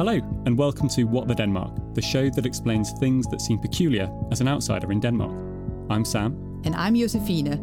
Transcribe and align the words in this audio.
Hello, 0.00 0.14
and 0.46 0.56
welcome 0.56 0.88
to 0.88 1.04
What 1.04 1.28
the 1.28 1.34
Denmark, 1.34 1.74
the 1.92 2.00
show 2.00 2.30
that 2.30 2.46
explains 2.46 2.90
things 2.92 3.26
that 3.26 3.42
seem 3.42 3.58
peculiar 3.58 4.10
as 4.32 4.40
an 4.40 4.48
outsider 4.48 4.92
in 4.92 4.98
Denmark. 4.98 5.38
I'm 5.90 6.06
Sam. 6.06 6.62
And 6.64 6.74
I'm 6.74 6.94
Josefina. 6.94 7.60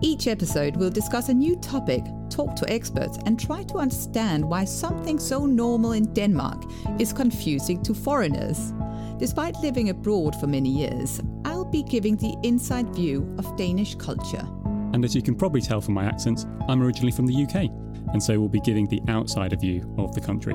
Each 0.00 0.28
episode 0.28 0.76
we'll 0.76 0.90
discuss 0.90 1.30
a 1.30 1.34
new 1.34 1.56
topic, 1.56 2.04
talk 2.28 2.54
to 2.54 2.72
experts, 2.72 3.18
and 3.26 3.40
try 3.40 3.64
to 3.64 3.78
understand 3.78 4.44
why 4.44 4.66
something 4.66 5.18
so 5.18 5.46
normal 5.46 5.90
in 5.90 6.14
Denmark 6.14 6.62
is 7.00 7.12
confusing 7.12 7.82
to 7.82 7.92
foreigners. 7.92 8.72
Despite 9.18 9.56
living 9.56 9.88
abroad 9.88 10.38
for 10.38 10.46
many 10.46 10.70
years, 10.70 11.20
I'll 11.44 11.64
be 11.64 11.82
giving 11.82 12.16
the 12.16 12.36
inside 12.44 12.94
view 12.94 13.34
of 13.36 13.56
Danish 13.56 13.96
culture. 13.96 14.46
And 14.92 15.04
as 15.04 15.16
you 15.16 15.22
can 15.22 15.34
probably 15.34 15.60
tell 15.60 15.80
from 15.80 15.94
my 15.94 16.04
accent, 16.04 16.46
I'm 16.68 16.84
originally 16.84 17.10
from 17.10 17.26
the 17.26 17.42
UK, 17.42 17.68
and 18.12 18.22
so 18.22 18.38
we'll 18.38 18.48
be 18.48 18.60
giving 18.60 18.86
the 18.86 19.02
outsider 19.08 19.56
view 19.56 19.92
of 19.98 20.14
the 20.14 20.20
country. 20.20 20.54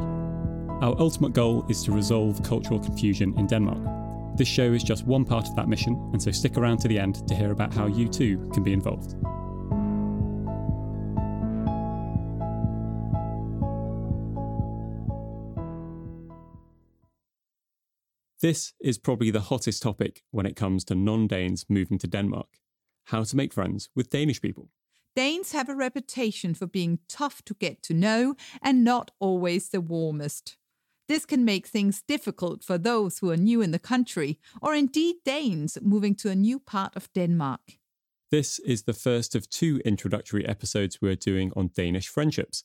Our 0.81 0.95
ultimate 0.99 1.33
goal 1.33 1.65
is 1.69 1.83
to 1.85 1.91
resolve 1.91 2.43
cultural 2.43 2.79
confusion 2.79 3.33
in 3.37 3.47
Denmark. 3.47 4.37
This 4.37 4.47
show 4.47 4.73
is 4.73 4.83
just 4.83 5.05
one 5.05 5.23
part 5.23 5.47
of 5.47 5.55
that 5.55 5.69
mission, 5.69 5.93
and 6.11 6.21
so 6.21 6.31
stick 6.31 6.57
around 6.57 6.79
to 6.79 6.87
the 6.87 6.99
end 6.99 7.27
to 7.27 7.33
hear 7.33 7.51
about 7.51 7.73
how 7.73 7.87
you 7.87 8.09
too 8.09 8.49
can 8.53 8.63
be 8.63 8.73
involved. 8.73 9.15
This 18.41 18.73
is 18.81 18.97
probably 18.97 19.31
the 19.31 19.39
hottest 19.39 19.81
topic 19.81 20.23
when 20.31 20.45
it 20.45 20.55
comes 20.55 20.83
to 20.85 20.95
non 20.95 21.27
Danes 21.27 21.65
moving 21.69 21.97
to 21.99 22.07
Denmark 22.07 22.47
how 23.05 23.23
to 23.23 23.35
make 23.35 23.53
friends 23.53 23.89
with 23.95 24.09
Danish 24.09 24.41
people. 24.41 24.69
Danes 25.15 25.53
have 25.53 25.69
a 25.69 25.75
reputation 25.75 26.53
for 26.53 26.67
being 26.67 26.99
tough 27.07 27.41
to 27.45 27.53
get 27.53 27.81
to 27.83 27.93
know 27.93 28.35
and 28.61 28.83
not 28.83 29.11
always 29.19 29.69
the 29.69 29.79
warmest. 29.79 30.57
This 31.07 31.25
can 31.25 31.45
make 31.45 31.67
things 31.67 32.01
difficult 32.07 32.63
for 32.63 32.79
those 32.79 33.19
who 33.19 33.29
are 33.29 33.37
new 33.37 33.61
in 33.61 33.71
the 33.71 33.79
country, 33.79 34.39
or 34.61 34.73
indeed 34.73 35.17
Danes 35.23 35.77
moving 35.81 36.15
to 36.15 36.29
a 36.29 36.35
new 36.35 36.59
part 36.59 36.95
of 36.95 37.13
Denmark. 37.13 37.77
This 38.31 38.57
is 38.59 38.83
the 38.83 38.93
first 38.93 39.35
of 39.35 39.47
two 39.47 39.79
introductory 39.85 40.47
episodes 40.47 40.99
we're 41.01 41.15
doing 41.15 41.51
on 41.55 41.69
Danish 41.75 42.07
friendships. 42.07 42.63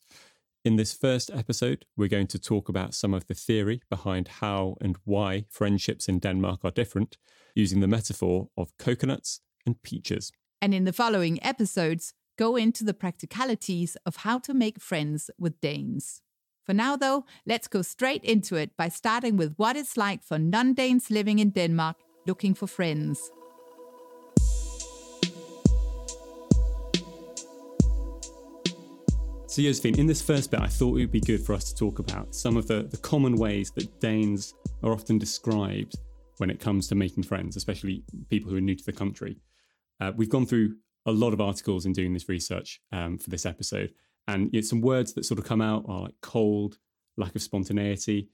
In 0.64 0.76
this 0.76 0.94
first 0.94 1.30
episode, 1.30 1.84
we're 1.96 2.08
going 2.08 2.28
to 2.28 2.38
talk 2.38 2.68
about 2.68 2.94
some 2.94 3.12
of 3.12 3.26
the 3.26 3.34
theory 3.34 3.82
behind 3.90 4.28
how 4.40 4.76
and 4.80 4.96
why 5.04 5.44
friendships 5.50 6.08
in 6.08 6.18
Denmark 6.18 6.60
are 6.64 6.70
different, 6.70 7.18
using 7.54 7.80
the 7.80 7.88
metaphor 7.88 8.48
of 8.56 8.76
coconuts 8.78 9.40
and 9.66 9.82
peaches. 9.82 10.32
And 10.62 10.72
in 10.72 10.84
the 10.84 10.92
following 10.94 11.42
episodes, 11.44 12.14
go 12.38 12.56
into 12.56 12.84
the 12.84 12.94
practicalities 12.94 13.96
of 14.06 14.16
how 14.16 14.38
to 14.38 14.54
make 14.54 14.80
friends 14.80 15.30
with 15.38 15.60
Danes. 15.60 16.22
For 16.64 16.74
now, 16.74 16.96
though, 16.96 17.24
let's 17.46 17.68
go 17.68 17.82
straight 17.82 18.22
into 18.24 18.56
it 18.56 18.76
by 18.76 18.88
starting 18.88 19.36
with 19.36 19.54
what 19.56 19.76
it's 19.76 19.96
like 19.96 20.22
for 20.22 20.38
non 20.38 20.74
Danes 20.74 21.10
living 21.10 21.38
in 21.38 21.50
Denmark 21.50 21.96
looking 22.26 22.54
for 22.54 22.66
friends. 22.66 23.30
So, 29.46 29.62
Josephine, 29.62 29.98
in 29.98 30.06
this 30.06 30.22
first 30.22 30.52
bit, 30.52 30.60
I 30.60 30.68
thought 30.68 30.96
it 30.96 31.00
would 31.00 31.10
be 31.10 31.20
good 31.20 31.44
for 31.44 31.54
us 31.54 31.64
to 31.72 31.74
talk 31.74 31.98
about 31.98 32.36
some 32.36 32.56
of 32.56 32.68
the, 32.68 32.84
the 32.84 32.98
common 32.98 33.34
ways 33.34 33.72
that 33.72 34.00
Danes 34.00 34.54
are 34.84 34.92
often 34.92 35.18
described 35.18 35.96
when 36.36 36.50
it 36.50 36.60
comes 36.60 36.86
to 36.88 36.94
making 36.94 37.24
friends, 37.24 37.56
especially 37.56 38.04
people 38.28 38.50
who 38.50 38.56
are 38.58 38.60
new 38.60 38.76
to 38.76 38.84
the 38.84 38.92
country. 38.92 39.38
Uh, 40.00 40.12
we've 40.16 40.30
gone 40.30 40.46
through 40.46 40.76
a 41.06 41.10
lot 41.10 41.32
of 41.32 41.40
articles 41.40 41.84
in 41.84 41.92
doing 41.92 42.12
this 42.12 42.28
research 42.28 42.80
um, 42.92 43.18
for 43.18 43.28
this 43.28 43.44
episode, 43.44 43.92
and 44.34 44.50
you 44.52 44.60
know, 44.60 44.66
some 44.66 44.80
words 44.80 45.14
that 45.14 45.24
sort 45.24 45.38
of 45.38 45.44
come 45.44 45.60
out 45.60 45.84
are 45.88 46.02
like 46.02 46.14
cold, 46.22 46.78
lack 47.16 47.34
of 47.34 47.42
spontaneity. 47.42 48.28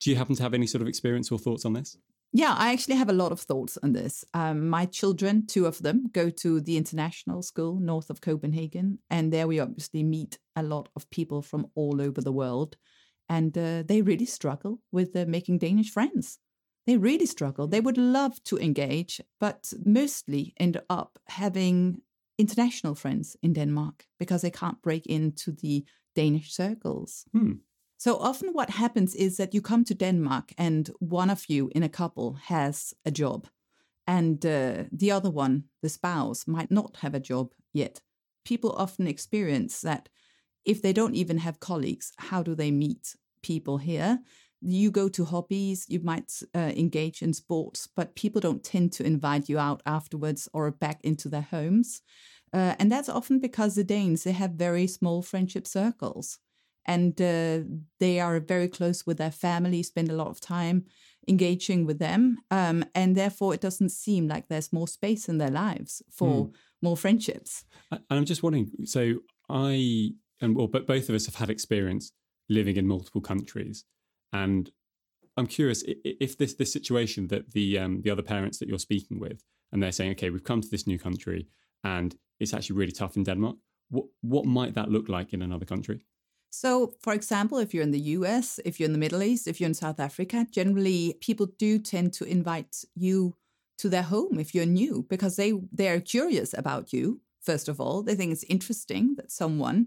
Do 0.00 0.10
you 0.10 0.16
happen 0.16 0.36
to 0.36 0.42
have 0.42 0.54
any 0.54 0.66
sort 0.66 0.82
of 0.82 0.88
experience 0.88 1.30
or 1.30 1.38
thoughts 1.38 1.64
on 1.64 1.72
this? 1.72 1.96
Yeah, 2.32 2.54
I 2.56 2.72
actually 2.72 2.96
have 2.96 3.08
a 3.08 3.14
lot 3.14 3.32
of 3.32 3.40
thoughts 3.40 3.78
on 3.82 3.92
this. 3.92 4.22
Um, 4.34 4.68
my 4.68 4.84
children, 4.84 5.46
two 5.46 5.64
of 5.64 5.82
them, 5.82 6.10
go 6.12 6.28
to 6.28 6.60
the 6.60 6.76
international 6.76 7.42
school 7.42 7.80
north 7.80 8.10
of 8.10 8.20
Copenhagen, 8.20 8.98
and 9.08 9.32
there 9.32 9.48
we 9.48 9.60
obviously 9.60 10.02
meet 10.02 10.38
a 10.54 10.62
lot 10.62 10.90
of 10.94 11.08
people 11.10 11.40
from 11.40 11.68
all 11.74 12.02
over 12.02 12.20
the 12.20 12.32
world, 12.32 12.76
and 13.30 13.56
uh, 13.56 13.82
they 13.86 14.02
really 14.02 14.26
struggle 14.26 14.80
with 14.92 15.16
uh, 15.16 15.24
making 15.26 15.58
Danish 15.58 15.90
friends. 15.90 16.38
They 16.86 16.98
really 16.98 17.26
struggle. 17.26 17.66
They 17.66 17.80
would 17.80 17.98
love 17.98 18.42
to 18.44 18.58
engage, 18.58 19.20
but 19.40 19.72
mostly 19.84 20.54
end 20.58 20.80
up 20.90 21.18
having 21.28 22.02
international 22.38 22.94
friends 22.94 23.36
in 23.42 23.52
Denmark 23.52 24.06
because 24.18 24.42
they 24.42 24.50
can't 24.50 24.80
break 24.82 25.06
into 25.06 25.52
the 25.52 25.84
Danish 26.14 26.52
circles. 26.52 27.24
Hmm. 27.32 27.52
So 27.98 28.16
often, 28.16 28.50
what 28.52 28.70
happens 28.70 29.14
is 29.14 29.36
that 29.36 29.54
you 29.54 29.60
come 29.60 29.84
to 29.84 29.94
Denmark 29.94 30.52
and 30.56 30.88
one 31.00 31.30
of 31.30 31.44
you 31.48 31.68
in 31.74 31.82
a 31.82 31.88
couple 31.88 32.34
has 32.34 32.94
a 33.04 33.10
job, 33.10 33.48
and 34.06 34.46
uh, 34.46 34.84
the 34.92 35.10
other 35.10 35.30
one, 35.30 35.64
the 35.82 35.88
spouse, 35.88 36.46
might 36.46 36.70
not 36.70 36.96
have 37.02 37.14
a 37.14 37.20
job 37.20 37.52
yet. 37.72 38.00
People 38.44 38.70
often 38.72 39.06
experience 39.06 39.80
that 39.80 40.08
if 40.64 40.80
they 40.80 40.92
don't 40.92 41.16
even 41.16 41.38
have 41.38 41.58
colleagues, 41.60 42.12
how 42.18 42.42
do 42.42 42.54
they 42.54 42.70
meet 42.70 43.16
people 43.42 43.78
here? 43.78 44.20
You 44.60 44.90
go 44.90 45.08
to 45.08 45.24
hobbies, 45.24 45.86
you 45.88 46.00
might 46.00 46.32
uh, 46.54 46.72
engage 46.76 47.22
in 47.22 47.32
sports, 47.32 47.88
but 47.94 48.16
people 48.16 48.40
don't 48.40 48.64
tend 48.64 48.92
to 48.94 49.04
invite 49.04 49.48
you 49.48 49.58
out 49.58 49.82
afterwards 49.86 50.48
or 50.52 50.70
back 50.70 51.00
into 51.02 51.28
their 51.28 51.42
homes. 51.42 52.02
Uh, 52.52 52.74
and 52.78 52.90
that's 52.90 53.08
often 53.08 53.38
because 53.38 53.74
the 53.74 53.84
Danes, 53.84 54.24
they 54.24 54.32
have 54.32 54.52
very 54.52 54.86
small 54.86 55.22
friendship 55.22 55.66
circles 55.66 56.38
and 56.88 57.20
uh, 57.20 57.60
they 58.00 58.18
are 58.18 58.40
very 58.40 58.66
close 58.66 59.06
with 59.06 59.18
their 59.18 59.30
family, 59.30 59.82
spend 59.82 60.08
a 60.08 60.14
lot 60.14 60.28
of 60.28 60.40
time 60.40 60.86
engaging 61.28 61.84
with 61.84 61.98
them, 61.98 62.38
um, 62.50 62.82
and 62.94 63.14
therefore 63.14 63.52
it 63.52 63.60
doesn't 63.60 63.90
seem 63.90 64.26
like 64.26 64.48
there's 64.48 64.72
more 64.72 64.88
space 64.88 65.28
in 65.28 65.36
their 65.36 65.50
lives 65.50 66.02
for 66.10 66.46
mm. 66.46 66.54
more 66.80 66.96
friendships. 66.96 67.64
And 67.90 68.00
I'm 68.08 68.24
just 68.24 68.42
wondering, 68.42 68.70
so 68.84 69.16
I 69.50 70.12
and 70.40 70.56
well, 70.56 70.66
but 70.66 70.86
both 70.86 71.10
of 71.10 71.14
us 71.14 71.26
have 71.26 71.34
had 71.34 71.50
experience 71.50 72.12
living 72.48 72.76
in 72.76 72.86
multiple 72.86 73.20
countries, 73.20 73.84
and 74.32 74.70
I'm 75.36 75.46
curious 75.46 75.84
if 75.86 76.36
this 76.36 76.54
this 76.54 76.72
situation 76.72 77.28
that 77.28 77.52
the 77.52 77.78
um, 77.78 78.02
the 78.02 78.10
other 78.10 78.22
parents 78.22 78.58
that 78.58 78.68
you're 78.68 78.78
speaking 78.78 79.20
with, 79.20 79.44
and 79.72 79.82
they're 79.82 79.92
saying, 79.92 80.12
okay, 80.12 80.30
we've 80.30 80.44
come 80.44 80.60
to 80.60 80.68
this 80.68 80.86
new 80.86 80.98
country, 80.98 81.46
and 81.84 82.16
it's 82.40 82.52
actually 82.52 82.76
really 82.76 82.92
tough 82.92 83.16
in 83.16 83.24
Denmark. 83.24 83.56
What 83.90 84.06
what 84.20 84.44
might 84.46 84.74
that 84.74 84.90
look 84.90 85.08
like 85.08 85.32
in 85.32 85.42
another 85.42 85.64
country? 85.64 86.04
So, 86.50 86.94
for 87.00 87.12
example, 87.12 87.58
if 87.58 87.74
you're 87.74 87.82
in 87.82 87.90
the 87.90 88.16
US, 88.16 88.58
if 88.64 88.80
you're 88.80 88.86
in 88.86 88.92
the 88.92 88.98
Middle 88.98 89.22
East, 89.22 89.46
if 89.46 89.60
you're 89.60 89.68
in 89.68 89.74
South 89.74 90.00
Africa, 90.00 90.46
generally 90.50 91.16
people 91.20 91.46
do 91.58 91.78
tend 91.78 92.14
to 92.14 92.24
invite 92.24 92.84
you 92.94 93.34
to 93.78 93.88
their 93.88 94.02
home 94.02 94.40
if 94.40 94.54
you're 94.54 94.66
new 94.66 95.06
because 95.08 95.36
they 95.36 95.52
they're 95.72 96.00
curious 96.00 96.54
about 96.54 96.92
you. 96.92 97.20
First 97.40 97.68
of 97.68 97.80
all, 97.80 98.02
they 98.02 98.16
think 98.16 98.32
it's 98.32 98.44
interesting 98.44 99.14
that 99.16 99.30
someone 99.30 99.86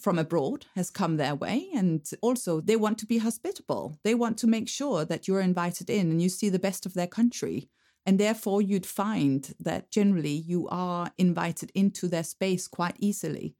from 0.00 0.18
abroad 0.18 0.66
has 0.74 0.90
come 0.90 1.16
their 1.16 1.34
way 1.34 1.68
and 1.74 2.08
also 2.22 2.60
they 2.60 2.76
want 2.76 2.98
to 2.98 3.06
be 3.06 3.18
hospitable. 3.18 3.98
They 4.04 4.14
want 4.14 4.38
to 4.38 4.46
make 4.46 4.68
sure 4.68 5.04
that 5.04 5.26
you're 5.26 5.40
invited 5.40 5.90
in 5.90 6.10
and 6.10 6.22
you 6.22 6.28
see 6.28 6.48
the 6.48 6.58
best 6.58 6.86
of 6.86 6.94
their 6.94 7.06
country. 7.06 7.68
And 8.04 8.20
therefore 8.20 8.62
you'd 8.62 8.86
find 8.86 9.52
that 9.58 9.90
generally 9.90 10.34
you 10.34 10.68
are 10.68 11.10
invited 11.18 11.72
into 11.74 12.06
their 12.08 12.22
space 12.22 12.68
quite 12.68 12.96
easily 12.98 13.56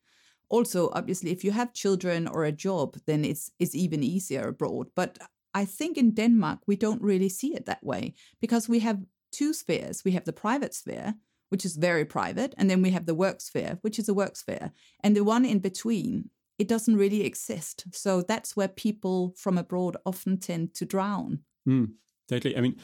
also 0.48 0.90
obviously 0.92 1.30
if 1.30 1.44
you 1.44 1.50
have 1.50 1.72
children 1.72 2.26
or 2.28 2.44
a 2.44 2.52
job 2.52 2.96
then 3.06 3.24
it's 3.24 3.50
it's 3.58 3.74
even 3.74 4.02
easier 4.02 4.48
abroad 4.48 4.88
but 4.94 5.18
i 5.54 5.64
think 5.64 5.96
in 5.96 6.12
denmark 6.12 6.60
we 6.66 6.76
don't 6.76 7.02
really 7.02 7.28
see 7.28 7.54
it 7.54 7.66
that 7.66 7.82
way 7.82 8.14
because 8.40 8.68
we 8.68 8.80
have 8.80 9.04
two 9.32 9.52
spheres 9.52 10.04
we 10.04 10.12
have 10.12 10.24
the 10.24 10.32
private 10.32 10.74
sphere 10.74 11.14
which 11.48 11.64
is 11.64 11.76
very 11.76 12.04
private 12.04 12.54
and 12.58 12.68
then 12.68 12.82
we 12.82 12.90
have 12.90 13.06
the 13.06 13.14
work 13.14 13.40
sphere 13.40 13.78
which 13.82 13.98
is 13.98 14.08
a 14.08 14.14
work 14.14 14.36
sphere. 14.36 14.72
And 15.02 15.16
the 15.16 15.24
one 15.24 15.44
in 15.44 15.58
between 15.58 16.30
it 16.58 16.68
doesn't 16.68 16.96
really 16.96 17.22
exist. 17.22 17.84
So 17.92 18.22
that's 18.22 18.56
where 18.56 18.68
people 18.68 19.34
from 19.36 19.58
abroad 19.58 19.96
often 20.06 20.38
tend 20.38 20.74
to 20.74 20.86
drown. 20.86 21.40
Mm, 21.68 21.92
totally. 22.28 22.56
I 22.56 22.60
mean 22.60 22.76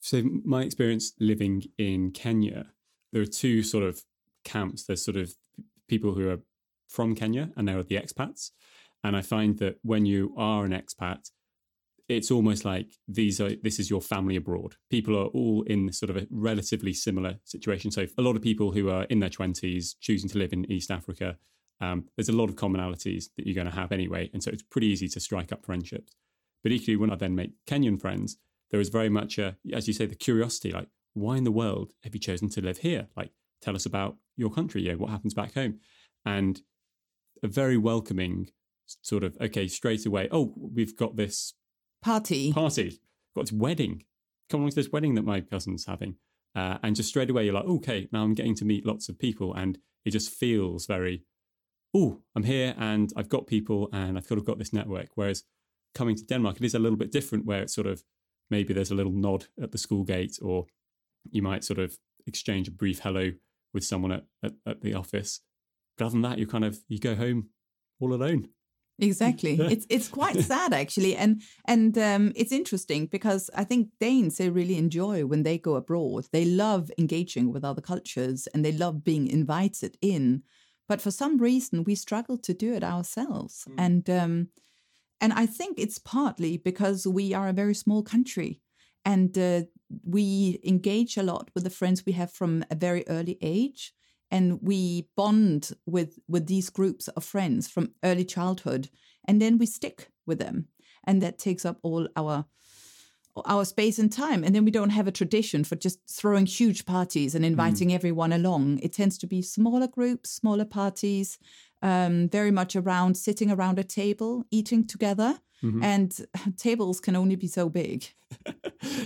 so 0.00 0.22
my 0.44 0.62
experience 0.62 1.12
living 1.18 1.64
in 1.78 2.12
kenya 2.12 2.66
there 3.12 3.22
are 3.22 3.26
two 3.26 3.62
sort 3.62 3.84
of 3.84 4.02
camps. 4.44 4.84
There's 4.84 5.04
sort 5.04 5.16
of 5.16 5.34
people 5.88 6.14
who 6.14 6.28
are 6.30 6.40
from 6.88 7.14
Kenya 7.14 7.50
and 7.56 7.66
there 7.66 7.78
are 7.78 7.82
the 7.82 7.96
expats. 7.96 8.50
And 9.04 9.16
I 9.16 9.22
find 9.22 9.58
that 9.58 9.76
when 9.82 10.06
you 10.06 10.34
are 10.36 10.64
an 10.64 10.72
expat, 10.72 11.30
it's 12.08 12.30
almost 12.30 12.64
like 12.64 12.86
these 13.08 13.40
are 13.40 13.54
this 13.62 13.78
is 13.78 13.90
your 13.90 14.00
family 14.00 14.36
abroad. 14.36 14.76
People 14.90 15.16
are 15.16 15.26
all 15.26 15.62
in 15.62 15.92
sort 15.92 16.10
of 16.10 16.16
a 16.16 16.26
relatively 16.30 16.92
similar 16.92 17.38
situation. 17.44 17.90
So 17.90 18.06
a 18.16 18.22
lot 18.22 18.36
of 18.36 18.42
people 18.42 18.72
who 18.72 18.88
are 18.90 19.04
in 19.04 19.20
their 19.20 19.30
twenties 19.30 19.96
choosing 20.00 20.28
to 20.30 20.38
live 20.38 20.52
in 20.52 20.70
East 20.70 20.90
Africa, 20.90 21.36
um, 21.80 22.04
there's 22.16 22.28
a 22.28 22.32
lot 22.36 22.48
of 22.48 22.56
commonalities 22.56 23.26
that 23.36 23.46
you're 23.46 23.54
going 23.54 23.70
to 23.70 23.80
have 23.80 23.92
anyway, 23.92 24.30
and 24.32 24.42
so 24.42 24.50
it's 24.50 24.62
pretty 24.62 24.86
easy 24.88 25.08
to 25.08 25.20
strike 25.20 25.52
up 25.52 25.64
friendships. 25.64 26.14
But 26.62 26.72
equally, 26.72 26.96
when 26.96 27.10
I 27.10 27.16
then 27.16 27.34
make 27.34 27.52
Kenyan 27.66 28.00
friends, 28.00 28.38
there 28.70 28.80
is 28.80 28.88
very 28.88 29.08
much 29.08 29.38
a, 29.38 29.56
as 29.72 29.86
you 29.86 29.94
say, 29.94 30.06
the 30.06 30.14
curiosity, 30.14 30.72
like 30.72 30.88
why 31.14 31.36
in 31.36 31.44
the 31.44 31.52
world 31.52 31.92
have 32.04 32.14
you 32.14 32.20
chosen 32.20 32.48
to 32.50 32.60
live 32.60 32.78
here? 32.78 33.08
Like 33.16 33.30
tell 33.62 33.74
us 33.74 33.86
about 33.86 34.16
your 34.36 34.50
country, 34.50 34.82
yeah, 34.82 34.94
what 34.94 35.10
happens 35.10 35.34
back 35.34 35.54
home, 35.54 35.80
and 36.24 36.60
a 37.42 37.48
very 37.48 37.76
welcoming 37.76 38.48
sort 39.02 39.24
of 39.24 39.36
okay 39.40 39.66
straight 39.66 40.06
away 40.06 40.28
oh 40.30 40.54
we've 40.56 40.96
got 40.96 41.16
this 41.16 41.54
Party. 42.06 42.52
party. 42.52 43.00
Got 43.34 43.46
this 43.46 43.52
wedding. 43.52 44.04
Come 44.48 44.60
along 44.60 44.70
to 44.70 44.76
this 44.76 44.92
wedding 44.92 45.16
that 45.16 45.24
my 45.24 45.40
cousin's 45.40 45.86
having. 45.86 46.14
Uh, 46.54 46.78
and 46.84 46.94
just 46.94 47.08
straight 47.08 47.30
away, 47.30 47.44
you're 47.44 47.54
like, 47.54 47.64
okay, 47.64 48.08
now 48.12 48.22
I'm 48.22 48.34
getting 48.34 48.54
to 48.56 48.64
meet 48.64 48.86
lots 48.86 49.08
of 49.08 49.18
people. 49.18 49.52
And 49.52 49.76
it 50.04 50.12
just 50.12 50.30
feels 50.30 50.86
very, 50.86 51.24
oh, 51.92 52.20
I'm 52.36 52.44
here 52.44 52.76
and 52.78 53.12
I've 53.16 53.28
got 53.28 53.48
people 53.48 53.88
and 53.92 54.16
I've 54.16 54.26
sort 54.26 54.38
of 54.38 54.46
got 54.46 54.56
this 54.56 54.72
network. 54.72 55.08
Whereas 55.16 55.42
coming 55.96 56.14
to 56.14 56.24
Denmark, 56.24 56.58
it 56.58 56.64
is 56.64 56.76
a 56.76 56.78
little 56.78 56.96
bit 56.96 57.10
different 57.10 57.44
where 57.44 57.62
it's 57.62 57.74
sort 57.74 57.88
of 57.88 58.04
maybe 58.52 58.72
there's 58.72 58.92
a 58.92 58.94
little 58.94 59.10
nod 59.10 59.46
at 59.60 59.72
the 59.72 59.78
school 59.78 60.04
gate 60.04 60.38
or 60.40 60.66
you 61.32 61.42
might 61.42 61.64
sort 61.64 61.80
of 61.80 61.98
exchange 62.24 62.68
a 62.68 62.70
brief 62.70 63.00
hello 63.00 63.32
with 63.74 63.84
someone 63.84 64.12
at, 64.12 64.26
at, 64.44 64.52
at 64.64 64.80
the 64.80 64.94
office. 64.94 65.40
But 65.98 66.04
other 66.04 66.12
than 66.12 66.22
that, 66.22 66.38
you 66.38 66.46
kind 66.46 66.64
of, 66.64 66.78
you 66.86 67.00
go 67.00 67.16
home 67.16 67.48
all 67.98 68.14
alone. 68.14 68.46
Exactly. 68.98 69.58
It's 69.70 69.86
it's 69.90 70.08
quite 70.08 70.40
sad 70.40 70.72
actually, 70.72 71.16
and 71.16 71.42
and 71.66 71.96
um, 71.98 72.32
it's 72.34 72.52
interesting 72.52 73.06
because 73.06 73.50
I 73.54 73.64
think 73.64 73.90
Danes 74.00 74.36
they 74.38 74.48
really 74.48 74.76
enjoy 74.78 75.26
when 75.26 75.42
they 75.42 75.58
go 75.58 75.74
abroad. 75.74 76.26
They 76.32 76.44
love 76.44 76.90
engaging 76.98 77.52
with 77.52 77.64
other 77.64 77.82
cultures 77.82 78.48
and 78.52 78.64
they 78.64 78.72
love 78.72 79.04
being 79.04 79.28
invited 79.28 79.98
in. 80.00 80.42
But 80.88 81.00
for 81.02 81.10
some 81.10 81.36
reason, 81.38 81.84
we 81.84 81.94
struggle 81.94 82.38
to 82.38 82.54
do 82.54 82.72
it 82.72 82.84
ourselves, 82.84 83.66
and 83.76 84.08
um, 84.08 84.48
and 85.20 85.32
I 85.32 85.46
think 85.46 85.78
it's 85.78 85.98
partly 85.98 86.56
because 86.56 87.06
we 87.06 87.34
are 87.34 87.48
a 87.48 87.52
very 87.52 87.74
small 87.74 88.02
country, 88.02 88.60
and 89.04 89.36
uh, 89.36 89.62
we 90.04 90.58
engage 90.64 91.16
a 91.16 91.22
lot 91.22 91.50
with 91.54 91.64
the 91.64 91.70
friends 91.70 92.06
we 92.06 92.12
have 92.12 92.32
from 92.32 92.64
a 92.70 92.74
very 92.74 93.04
early 93.08 93.36
age 93.42 93.92
and 94.30 94.60
we 94.62 95.08
bond 95.16 95.72
with 95.86 96.18
with 96.28 96.46
these 96.46 96.70
groups 96.70 97.08
of 97.08 97.24
friends 97.24 97.68
from 97.68 97.92
early 98.02 98.24
childhood 98.24 98.88
and 99.26 99.40
then 99.40 99.58
we 99.58 99.66
stick 99.66 100.10
with 100.26 100.38
them. 100.38 100.68
And 101.04 101.22
that 101.22 101.38
takes 101.38 101.64
up 101.64 101.78
all 101.82 102.08
our 102.16 102.46
our 103.44 103.66
space 103.66 103.98
and 103.98 104.10
time. 104.10 104.42
And 104.42 104.54
then 104.54 104.64
we 104.64 104.70
don't 104.70 104.90
have 104.90 105.06
a 105.06 105.12
tradition 105.12 105.62
for 105.62 105.76
just 105.76 105.98
throwing 106.08 106.46
huge 106.46 106.86
parties 106.86 107.34
and 107.34 107.44
inviting 107.44 107.92
everyone 107.92 108.32
along. 108.32 108.78
It 108.82 108.94
tends 108.94 109.18
to 109.18 109.26
be 109.26 109.42
smaller 109.42 109.86
groups 109.86 110.30
smaller 110.30 110.64
parties 110.64 111.38
um, 111.82 112.28
very 112.30 112.50
much 112.50 112.74
around 112.74 113.16
sitting 113.16 113.50
around 113.50 113.78
a 113.78 113.84
table 113.84 114.44
eating 114.50 114.86
together. 114.86 115.40
And 115.82 116.18
tables 116.56 117.00
can 117.00 117.16
only 117.16 117.36
be 117.36 117.48
so 117.48 117.68
big. 117.68 118.06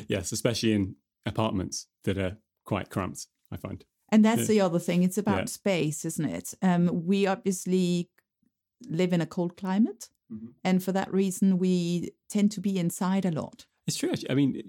Yes, 0.08 0.32
especially 0.32 0.72
in 0.72 0.96
apartments 1.24 1.86
that 2.04 2.18
are 2.18 2.36
quite 2.64 2.90
cramped, 2.90 3.28
I 3.50 3.56
find. 3.56 3.84
And 4.12 4.24
that's 4.24 4.46
the 4.48 4.60
other 4.60 4.78
thing. 4.78 5.02
It's 5.02 5.18
about 5.18 5.38
Yeah. 5.40 5.44
space, 5.46 6.04
isn't 6.04 6.24
it? 6.24 6.54
Um, 6.62 7.06
we 7.06 7.26
obviously 7.26 8.08
live 8.88 9.12
in 9.12 9.20
a 9.20 9.26
cold 9.26 9.56
climate. 9.56 10.08
Mhm. 10.32 10.54
And 10.64 10.82
for 10.82 10.92
that 10.92 11.12
reason, 11.12 11.58
we 11.58 12.10
tend 12.28 12.50
to 12.52 12.60
be 12.60 12.78
inside 12.78 13.24
a 13.24 13.30
lot. 13.30 13.66
It's 13.86 13.96
true. 13.96 14.10
Actually. 14.10 14.30
I 14.30 14.34
mean, 14.34 14.62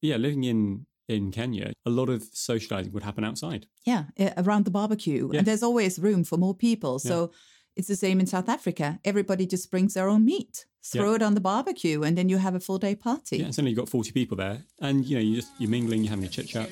yeah, 0.00 0.16
living 0.16 0.44
in 0.44 0.86
in 1.06 1.30
Kenya, 1.30 1.74
a 1.84 1.90
lot 1.90 2.08
of 2.08 2.22
socializing 2.32 2.90
would 2.92 3.02
happen 3.02 3.24
outside. 3.24 3.66
Yeah, 3.84 4.04
around 4.38 4.64
the 4.64 4.70
barbecue. 4.70 5.28
Yeah. 5.30 5.38
And 5.40 5.46
there's 5.46 5.62
always 5.62 5.98
room 5.98 6.24
for 6.24 6.38
more 6.38 6.54
people. 6.54 6.98
So 6.98 7.30
it's 7.76 7.88
the 7.88 7.96
same 7.96 8.20
in 8.20 8.26
South 8.26 8.48
Africa. 8.48 8.98
Everybody 9.04 9.46
just 9.46 9.70
brings 9.70 9.92
their 9.92 10.08
own 10.08 10.24
meat, 10.24 10.64
throw 10.82 11.12
it 11.12 11.20
on 11.22 11.34
the 11.34 11.42
barbecue, 11.42 12.02
and 12.04 12.16
then 12.16 12.30
you 12.30 12.38
have 12.38 12.54
a 12.54 12.60
full 12.60 12.78
day 12.78 12.94
party. 12.94 13.36
Yeah, 13.36 13.50
suddenly 13.50 13.72
you've 13.72 13.78
got 13.80 13.90
forty 13.90 14.12
people 14.12 14.38
there, 14.38 14.64
and 14.80 15.04
you 15.04 15.16
know, 15.16 15.20
you 15.22 15.36
just 15.36 15.50
you're 15.58 15.68
mingling, 15.70 16.02
you're 16.04 16.10
having 16.10 16.24
a 16.24 16.28
chit 16.28 16.46
chat. 16.48 16.70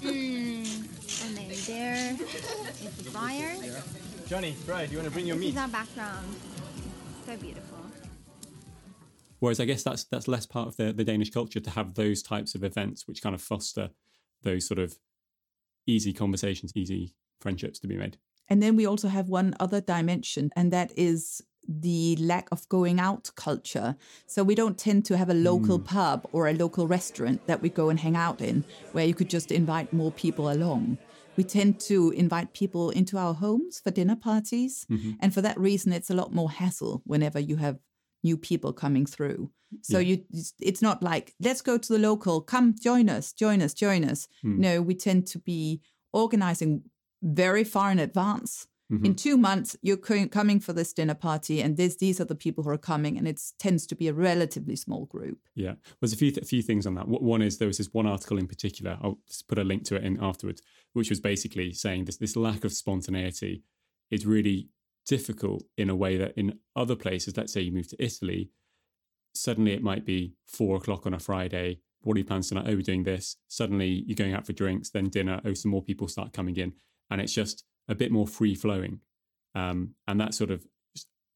Mm. 0.00 0.66
And 1.22 1.36
then 1.36 1.48
there 1.66 2.16
is 3.28 3.60
the 3.60 3.66
fire. 3.66 4.26
Johnny, 4.26 4.54
Bride, 4.66 4.90
you 4.90 4.98
want 4.98 5.08
to 5.08 5.12
bring 5.12 5.26
your 5.26 5.36
This 5.36 5.46
meat? 5.46 5.50
is 5.50 5.56
our 5.56 5.68
background. 5.68 6.36
So 7.26 7.36
beautiful. 7.36 7.78
Whereas 9.40 9.58
I 9.58 9.64
guess 9.64 9.82
that's 9.82 10.04
that's 10.04 10.28
less 10.28 10.46
part 10.46 10.68
of 10.68 10.76
the, 10.76 10.92
the 10.92 11.04
Danish 11.04 11.30
culture 11.30 11.60
to 11.60 11.70
have 11.70 11.94
those 11.94 12.22
types 12.22 12.54
of 12.54 12.62
events, 12.62 13.08
which 13.08 13.22
kind 13.22 13.34
of 13.34 13.40
foster 13.40 13.90
those 14.42 14.66
sort 14.66 14.78
of 14.78 14.98
easy 15.86 16.12
conversations, 16.12 16.72
easy 16.74 17.14
friendships 17.40 17.78
to 17.80 17.88
be 17.88 17.96
made. 17.96 18.18
And 18.48 18.62
then 18.62 18.76
we 18.76 18.86
also 18.86 19.08
have 19.08 19.28
one 19.28 19.54
other 19.58 19.80
dimension, 19.80 20.50
and 20.56 20.72
that 20.72 20.92
is 20.96 21.42
the 21.68 22.16
lack 22.16 22.48
of 22.50 22.68
going 22.68 22.98
out 22.98 23.30
culture. 23.36 23.96
So 24.26 24.42
we 24.42 24.54
don't 24.54 24.78
tend 24.78 25.04
to 25.06 25.16
have 25.16 25.30
a 25.30 25.34
local 25.34 25.78
mm. 25.78 25.84
pub 25.84 26.26
or 26.32 26.48
a 26.48 26.52
local 26.52 26.86
restaurant 26.86 27.46
that 27.46 27.62
we 27.62 27.68
go 27.68 27.90
and 27.90 28.00
hang 28.00 28.16
out 28.16 28.40
in 28.40 28.64
where 28.92 29.06
you 29.06 29.14
could 29.14 29.30
just 29.30 29.52
invite 29.52 29.92
more 29.92 30.10
people 30.10 30.50
along. 30.50 30.98
We 31.40 31.44
tend 31.44 31.80
to 31.88 32.10
invite 32.10 32.52
people 32.52 32.90
into 32.90 33.16
our 33.16 33.32
homes 33.32 33.80
for 33.80 33.90
dinner 33.90 34.14
parties. 34.14 34.84
Mm-hmm. 34.90 35.12
And 35.20 35.32
for 35.32 35.40
that 35.40 35.58
reason, 35.58 35.90
it's 35.90 36.10
a 36.10 36.14
lot 36.14 36.34
more 36.34 36.50
hassle 36.50 37.00
whenever 37.06 37.40
you 37.40 37.56
have 37.56 37.78
new 38.22 38.36
people 38.36 38.74
coming 38.74 39.06
through. 39.06 39.50
So 39.80 39.98
you 39.98 40.26
it's 40.58 40.82
not 40.82 41.02
like, 41.02 41.32
let's 41.40 41.62
go 41.62 41.78
to 41.78 41.92
the 41.94 41.98
local, 41.98 42.42
come 42.42 42.74
join 42.78 43.08
us, 43.08 43.32
join 43.32 43.62
us, 43.62 43.72
join 43.72 44.04
us. 44.04 44.28
Hmm. 44.42 44.60
No, 44.60 44.82
we 44.82 44.94
tend 44.94 45.26
to 45.28 45.38
be 45.38 45.80
organizing 46.12 46.82
very 47.22 47.64
far 47.64 47.90
in 47.90 47.98
advance. 47.98 48.66
Mm-hmm. 48.92 49.06
In 49.06 49.14
two 49.14 49.36
months, 49.36 49.76
you're 49.82 49.96
coming 49.96 50.58
for 50.58 50.72
this 50.72 50.92
dinner 50.92 51.14
party, 51.14 51.62
and 51.62 51.76
this, 51.76 51.96
these 51.96 52.20
are 52.20 52.24
the 52.24 52.34
people 52.34 52.64
who 52.64 52.70
are 52.70 52.76
coming, 52.76 53.16
and 53.16 53.28
it 53.28 53.40
tends 53.56 53.86
to 53.86 53.94
be 53.94 54.08
a 54.08 54.12
relatively 54.12 54.74
small 54.74 55.06
group. 55.06 55.38
Yeah, 55.54 55.74
there's 56.00 56.12
a 56.12 56.16
few 56.16 56.32
th- 56.32 56.44
few 56.44 56.60
things 56.60 56.86
on 56.86 56.96
that. 56.96 57.06
One 57.06 57.40
is 57.40 57.58
there 57.58 57.68
was 57.68 57.78
this 57.78 57.94
one 57.94 58.08
article 58.08 58.36
in 58.36 58.48
particular. 58.48 58.98
I'll 59.00 59.20
just 59.28 59.46
put 59.46 59.60
a 59.60 59.64
link 59.64 59.84
to 59.84 59.94
it 59.94 60.02
in 60.02 60.18
afterwards, 60.20 60.60
which 60.92 61.10
was 61.10 61.20
basically 61.20 61.72
saying 61.72 62.04
this 62.04 62.16
this 62.16 62.36
lack 62.36 62.64
of 62.64 62.72
spontaneity 62.72 63.62
is 64.10 64.26
really 64.26 64.68
difficult 65.06 65.64
in 65.76 65.88
a 65.90 65.96
way 65.96 66.16
that 66.16 66.32
in 66.36 66.58
other 66.76 66.96
places, 66.96 67.36
let's 67.36 67.52
say 67.52 67.60
you 67.60 67.72
move 67.72 67.88
to 67.88 68.04
Italy, 68.04 68.50
suddenly 69.34 69.72
it 69.72 69.82
might 69.82 70.04
be 70.04 70.34
four 70.46 70.76
o'clock 70.76 71.06
on 71.06 71.14
a 71.14 71.18
Friday. 71.18 71.80
What 72.02 72.16
are 72.16 72.20
your 72.20 72.26
plans 72.26 72.48
tonight? 72.48 72.66
Oh, 72.66 72.74
we're 72.74 72.82
doing 72.82 73.04
this. 73.04 73.36
Suddenly 73.48 74.04
you're 74.06 74.16
going 74.16 74.34
out 74.34 74.46
for 74.46 74.52
drinks, 74.52 74.90
then 74.90 75.08
dinner. 75.08 75.40
Oh, 75.44 75.54
some 75.54 75.70
more 75.70 75.82
people 75.82 76.08
start 76.08 76.32
coming 76.32 76.56
in, 76.56 76.72
and 77.10 77.20
it's 77.20 77.32
just 77.32 77.64
a 77.88 77.94
bit 77.94 78.12
more 78.12 78.26
free 78.26 78.54
flowing, 78.54 79.00
um, 79.54 79.94
and 80.06 80.20
that 80.20 80.34
sort 80.34 80.50
of 80.50 80.64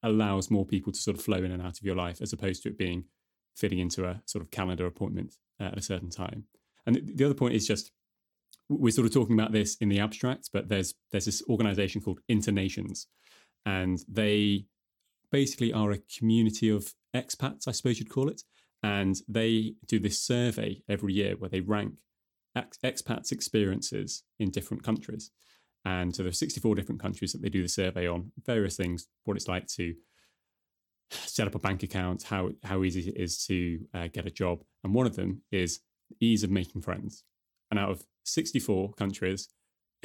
allows 0.03 0.51
more 0.51 0.67
people 0.67 0.93
to 0.93 1.01
sort 1.01 1.17
of 1.17 1.25
flow 1.25 1.39
in 1.39 1.51
and 1.51 1.63
out 1.63 1.79
of 1.79 1.83
your 1.83 1.97
life, 1.97 2.21
as 2.21 2.33
opposed 2.33 2.63
to 2.63 2.69
it 2.69 2.79
being 2.79 3.05
fitting 3.57 3.79
into 3.79 4.05
a 4.05 4.21
sort 4.27 4.43
of 4.43 4.51
calendar 4.51 4.87
appointment 4.87 5.35
at 5.61 5.79
a 5.79 5.83
certain 5.83 6.11
time. 6.11 6.45
And 6.87 7.01
the 7.15 7.25
other 7.25 7.35
point 7.35 7.55
is 7.55 7.67
just 7.67 7.91
we're 8.79 8.93
sort 8.93 9.07
of 9.07 9.13
talking 9.13 9.39
about 9.39 9.53
this 9.53 9.77
in 9.77 9.89
the 9.89 10.01
abstract, 10.01 10.51
but 10.53 10.69
there's 10.69 10.95
there's 11.11 11.27
this 11.27 11.43
organization 11.49 12.01
called 12.01 12.21
Internations, 12.29 13.07
and 13.67 13.99
they 14.09 14.67
basically 15.31 15.73
are 15.73 15.91
a 15.91 15.99
community 16.19 16.69
of 16.69 16.95
expats, 17.15 17.67
I 17.67 17.73
suppose 17.73 17.99
you'd 17.99 18.11
call 18.11 18.29
it. 18.29 18.43
And 18.83 19.17
they 19.27 19.75
do 19.87 19.99
this 19.99 20.21
survey 20.21 20.83
every 20.89 21.15
year 21.15 21.37
where 21.37 21.49
they 21.49 21.61
rank 21.61 21.95
ex- 22.55 22.79
expats' 22.85 23.33
experiences 23.33 24.25
in 24.39 24.51
different 24.51 24.83
countries. 24.83 25.31
And 25.85 26.15
so 26.15 26.23
there's 26.23 26.39
64 26.39 26.75
different 26.75 27.01
countries 27.01 27.33
that 27.33 27.43
they 27.43 27.49
do 27.49 27.63
the 27.63 27.69
survey 27.69 28.07
on, 28.07 28.33
various 28.45 28.77
things, 28.77 29.07
what 29.25 29.37
it's 29.37 29.49
like 29.49 29.67
to 29.69 29.95
set 31.11 31.47
up 31.47 31.55
a 31.55 31.59
bank 31.59 31.83
account, 31.83 32.25
how 32.25 32.51
how 32.63 32.83
easy 32.83 33.09
it 33.09 33.21
is 33.21 33.45
to 33.47 33.81
uh, 33.93 34.09
get 34.13 34.27
a 34.27 34.31
job, 34.31 34.63
and 34.83 34.95
one 34.95 35.07
of 35.07 35.17
them 35.17 35.43
is 35.51 35.81
ease 36.21 36.43
of 36.43 36.51
making 36.51 36.83
friends. 36.83 37.25
And 37.71 37.81
out 37.81 37.91
of 37.91 38.03
64 38.25 38.93
countries, 38.95 39.49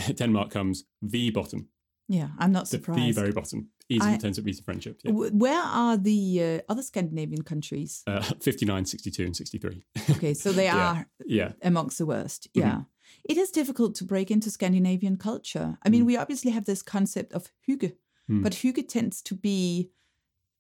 Denmark 0.18 0.50
comes 0.52 0.84
the 1.02 1.30
bottom, 1.32 1.68
Yeah, 2.08 2.30
I'm 2.40 2.52
not 2.52 2.64
the, 2.64 2.78
surprised. 2.78 3.02
the 3.02 3.22
very 3.22 3.32
bottom. 3.32 3.70
Easy 3.92 4.06
I- 4.06 4.14
in 4.14 4.20
terms 4.20 4.38
of 4.38 4.46
friendship. 4.66 5.00
Yeah. 5.04 5.12
W- 5.12 5.32
Where 5.32 5.62
are 5.64 5.98
the 5.98 6.44
uh, 6.44 6.72
other 6.72 6.84
Scandinavian 6.84 7.44
countries? 7.44 8.04
Uh, 8.08 8.22
59, 8.42 8.86
62, 8.86 9.24
and 9.26 9.36
63. 9.36 9.84
Okay, 10.12 10.34
so 10.36 10.52
they 10.52 10.66
Yeah. 10.72 10.78
are 10.92 11.08
yeah, 11.26 11.52
amongst 11.64 11.98
the 11.98 12.06
worst. 12.06 12.48
Mm-hmm. 12.54 12.68
Yeah. 12.68 12.82
It 13.30 13.38
is 13.38 13.52
difficult 13.52 13.96
to 13.96 14.06
break 14.06 14.30
into 14.32 14.50
Scandinavian 14.52 15.18
culture. 15.18 15.78
I 15.84 15.90
Mm. 15.90 15.92
mean, 15.92 16.06
we 16.06 16.18
obviously 16.18 16.52
have 16.52 16.66
this 16.66 16.84
concept 16.84 17.34
of 17.34 17.52
hygge, 17.68 17.94
but 18.28 18.54
hygge 18.54 18.88
tends 18.88 19.22
to 19.24 19.36
be 19.36 19.90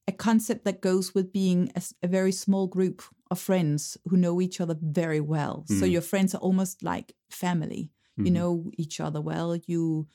a 0.07 0.11
concept 0.11 0.63
that 0.65 0.81
goes 0.81 1.13
with 1.15 1.31
being 1.31 1.71
a 2.03 2.07
very 2.07 2.31
small 2.31 2.67
group 2.67 3.01
of 3.29 3.39
friends 3.39 3.97
who 4.09 4.17
know 4.17 4.41
each 4.41 4.59
other 4.61 4.75
very 4.81 5.19
well. 5.21 5.65
So 5.67 5.85
Mm. 5.85 5.91
your 5.91 6.01
friends 6.03 6.33
are 6.35 6.41
almost 6.41 6.83
like 6.83 7.13
family. 7.29 7.81
Mm-hmm. 8.17 8.25
You 8.25 8.31
know 8.31 8.71
each 8.77 8.99
other 8.99 9.21
well. 9.21 9.55
You 9.67 10.07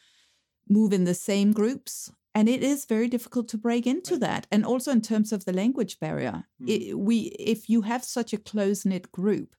move 0.69 0.93
in 0.95 1.05
the 1.05 1.15
same 1.15 1.53
groups. 1.53 2.11
And 2.37 2.49
it 2.49 2.63
is 2.63 2.87
very 2.89 3.09
difficult 3.09 3.49
to 3.51 3.59
break 3.59 3.87
into 3.87 4.19
that. 4.19 4.47
And 4.51 4.65
also 4.65 4.91
in 4.91 5.01
terms 5.01 5.33
of 5.33 5.45
the 5.45 5.53
language 5.53 5.99
barrier, 6.01 6.45
Mm. 6.61 6.69
it, 6.69 6.95
we 6.99 7.17
if 7.39 7.69
you 7.69 7.83
have 7.83 8.03
such 8.05 8.33
a 8.35 8.39
close 8.51 8.89
knit 8.89 9.11
group, 9.13 9.55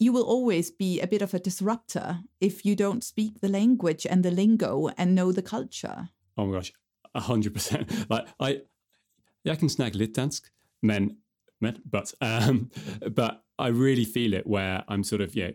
you 0.00 0.12
will 0.12 0.22
always 0.34 0.70
be 0.70 1.00
a 1.00 1.06
bit 1.06 1.22
of 1.22 1.34
a 1.34 1.38
disruptor 1.38 2.20
if 2.40 2.64
you 2.64 2.76
don't 2.76 3.02
speak 3.04 3.40
the 3.40 3.48
language 3.48 4.06
and 4.10 4.22
the 4.22 4.30
lingo 4.30 4.88
and 4.96 5.14
know 5.14 5.32
the 5.32 5.42
culture. 5.42 6.08
Oh 6.36 6.46
my 6.46 6.52
gosh, 6.52 6.72
a 7.14 7.20
hundred 7.20 7.52
percent. 7.52 7.90
Like 8.10 8.26
I, 8.40 8.60
jeg 9.44 9.58
kan 9.58 9.68
snakke 9.68 9.96
lidt 9.98 10.16
dansk, 10.16 10.52
men, 10.82 11.16
men 11.60 11.80
but 11.88 12.12
um, 12.20 12.70
but 13.10 13.42
I 13.58 13.68
really 13.68 14.04
feel 14.04 14.34
it 14.34 14.46
where 14.46 14.84
I'm 14.88 15.02
sort 15.02 15.20
of 15.20 15.34
yeah, 15.34 15.50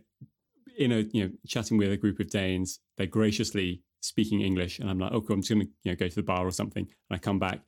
in 0.78 0.92
a 0.92 1.00
you 1.12 1.24
know 1.24 1.32
chatting 1.48 1.78
with 1.78 1.92
a 1.92 1.98
group 1.98 2.20
of 2.20 2.30
Danes, 2.30 2.80
they're 2.98 3.08
graciously 3.08 3.82
speaking 4.02 4.42
English, 4.42 4.80
and 4.80 4.90
I'm 4.90 5.00
like, 5.00 5.14
okay, 5.14 5.34
I'm 5.34 5.42
just 5.42 5.52
gonna 5.52 5.66
you 5.84 5.92
know 5.92 5.96
go 5.96 6.08
to 6.08 6.16
the 6.16 6.24
bar 6.24 6.46
or 6.46 6.52
something, 6.52 6.84
and 6.84 7.16
I 7.16 7.18
come 7.18 7.40
back, 7.40 7.62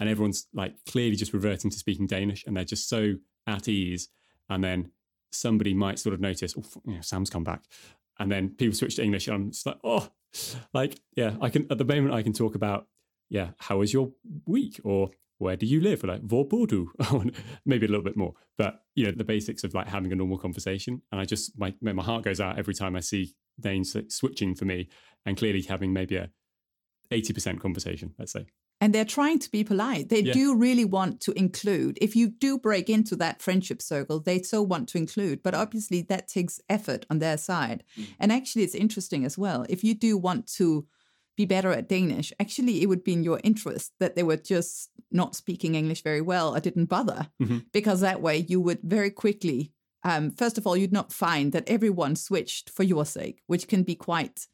and 0.00 0.08
everyone's 0.08 0.48
like 0.52 0.74
clearly 0.88 1.16
just 1.16 1.32
reverting 1.32 1.70
to 1.70 1.78
speaking 1.78 2.06
Danish, 2.06 2.44
and 2.46 2.56
they're 2.56 2.64
just 2.64 2.88
so 2.88 3.14
at 3.46 3.68
ease, 3.68 4.08
and 4.48 4.62
then 4.62 4.90
somebody 5.32 5.74
might 5.74 5.98
sort 5.98 6.14
of 6.14 6.20
notice, 6.20 6.54
oh, 6.58 6.80
you 6.84 6.94
know, 6.94 7.00
Sam's 7.00 7.30
come 7.30 7.44
back, 7.44 7.62
and 8.18 8.30
then 8.30 8.50
people 8.50 8.74
switch 8.74 8.96
to 8.96 9.04
English, 9.04 9.28
and 9.28 9.36
I'm 9.36 9.50
just 9.50 9.66
like, 9.66 9.78
oh, 9.84 10.08
like 10.74 11.00
yeah, 11.14 11.36
I 11.40 11.48
can 11.48 11.66
at 11.70 11.78
the 11.78 11.84
moment 11.84 12.14
I 12.14 12.22
can 12.22 12.32
talk 12.32 12.54
about 12.54 12.86
yeah, 13.28 13.50
how 13.58 13.78
was 13.78 13.92
your 13.92 14.12
week? 14.46 14.80
or 14.84 15.10
where 15.38 15.56
do 15.56 15.66
you 15.66 15.80
live? 15.80 16.02
Like, 16.04 16.22
bor? 16.22 16.46
Maybe 17.66 17.86
a 17.86 17.88
little 17.88 18.04
bit 18.04 18.16
more, 18.16 18.32
but 18.56 18.80
you 18.94 19.04
know, 19.04 19.12
the 19.12 19.24
basics 19.24 19.64
of 19.64 19.74
like 19.74 19.88
having 19.88 20.12
a 20.12 20.16
normal 20.16 20.38
conversation. 20.38 21.02
And 21.12 21.20
I 21.20 21.24
just, 21.24 21.58
my, 21.58 21.74
my 21.80 22.02
heart 22.02 22.24
goes 22.24 22.40
out 22.40 22.58
every 22.58 22.74
time 22.74 22.96
I 22.96 23.00
see 23.00 23.34
Danes 23.60 23.94
like, 23.94 24.10
switching 24.10 24.54
for 24.54 24.64
me 24.64 24.88
and 25.24 25.36
clearly 25.36 25.62
having 25.62 25.92
maybe 25.92 26.16
a 26.16 26.30
80% 27.10 27.60
conversation, 27.60 28.14
let's 28.18 28.32
say. 28.32 28.46
And 28.80 28.94
they're 28.94 29.06
trying 29.06 29.38
to 29.38 29.50
be 29.50 29.64
polite. 29.64 30.10
They 30.10 30.20
Yeah. 30.20 30.34
do 30.34 30.54
really 30.54 30.84
want 30.84 31.20
to 31.22 31.32
include. 31.32 31.96
If 32.00 32.14
you 32.14 32.28
do 32.28 32.58
break 32.58 32.90
into 32.90 33.16
that 33.16 33.40
friendship 33.40 33.80
circle, 33.80 34.20
they 34.20 34.42
so 34.42 34.60
want 34.62 34.88
to 34.90 34.98
include. 34.98 35.42
But 35.42 35.54
obviously, 35.54 36.02
that 36.02 36.28
takes 36.28 36.60
effort 36.68 37.06
on 37.08 37.18
their 37.18 37.38
side. 37.38 37.84
Mm. 37.96 38.06
And 38.20 38.32
actually, 38.32 38.64
it's 38.64 38.74
interesting 38.74 39.24
as 39.24 39.38
well. 39.38 39.64
If 39.70 39.82
you 39.82 39.94
do 39.94 40.18
want 40.18 40.46
to 40.56 40.86
be 41.36 41.44
better 41.44 41.72
at 41.72 41.88
Danish, 41.88 42.32
actually, 42.40 42.82
it 42.82 42.86
would 42.86 43.04
be 43.04 43.12
in 43.12 43.24
your 43.24 43.40
interest 43.44 43.92
that 44.00 44.16
they 44.16 44.22
were 44.22 44.36
just 44.36 44.90
not 45.10 45.34
speaking 45.34 45.74
English 45.74 46.02
very 46.02 46.20
well. 46.20 46.54
Or 46.54 46.60
didn't 46.60 46.86
bother, 46.86 47.28
because 47.72 48.00
that 48.00 48.22
way 48.22 48.44
you 48.48 48.60
would 48.60 48.80
very 48.82 49.10
quickly, 49.10 49.72
um, 50.02 50.30
first 50.30 50.58
of 50.58 50.66
all, 50.66 50.76
you'd 50.76 50.92
not 50.92 51.12
find 51.12 51.52
that 51.52 51.68
everyone 51.68 52.16
switched 52.16 52.70
for 52.70 52.82
your 52.82 53.04
sake, 53.04 53.42
which 53.46 53.68
can 53.68 53.82
be 53.82 53.94
quite 53.94 54.46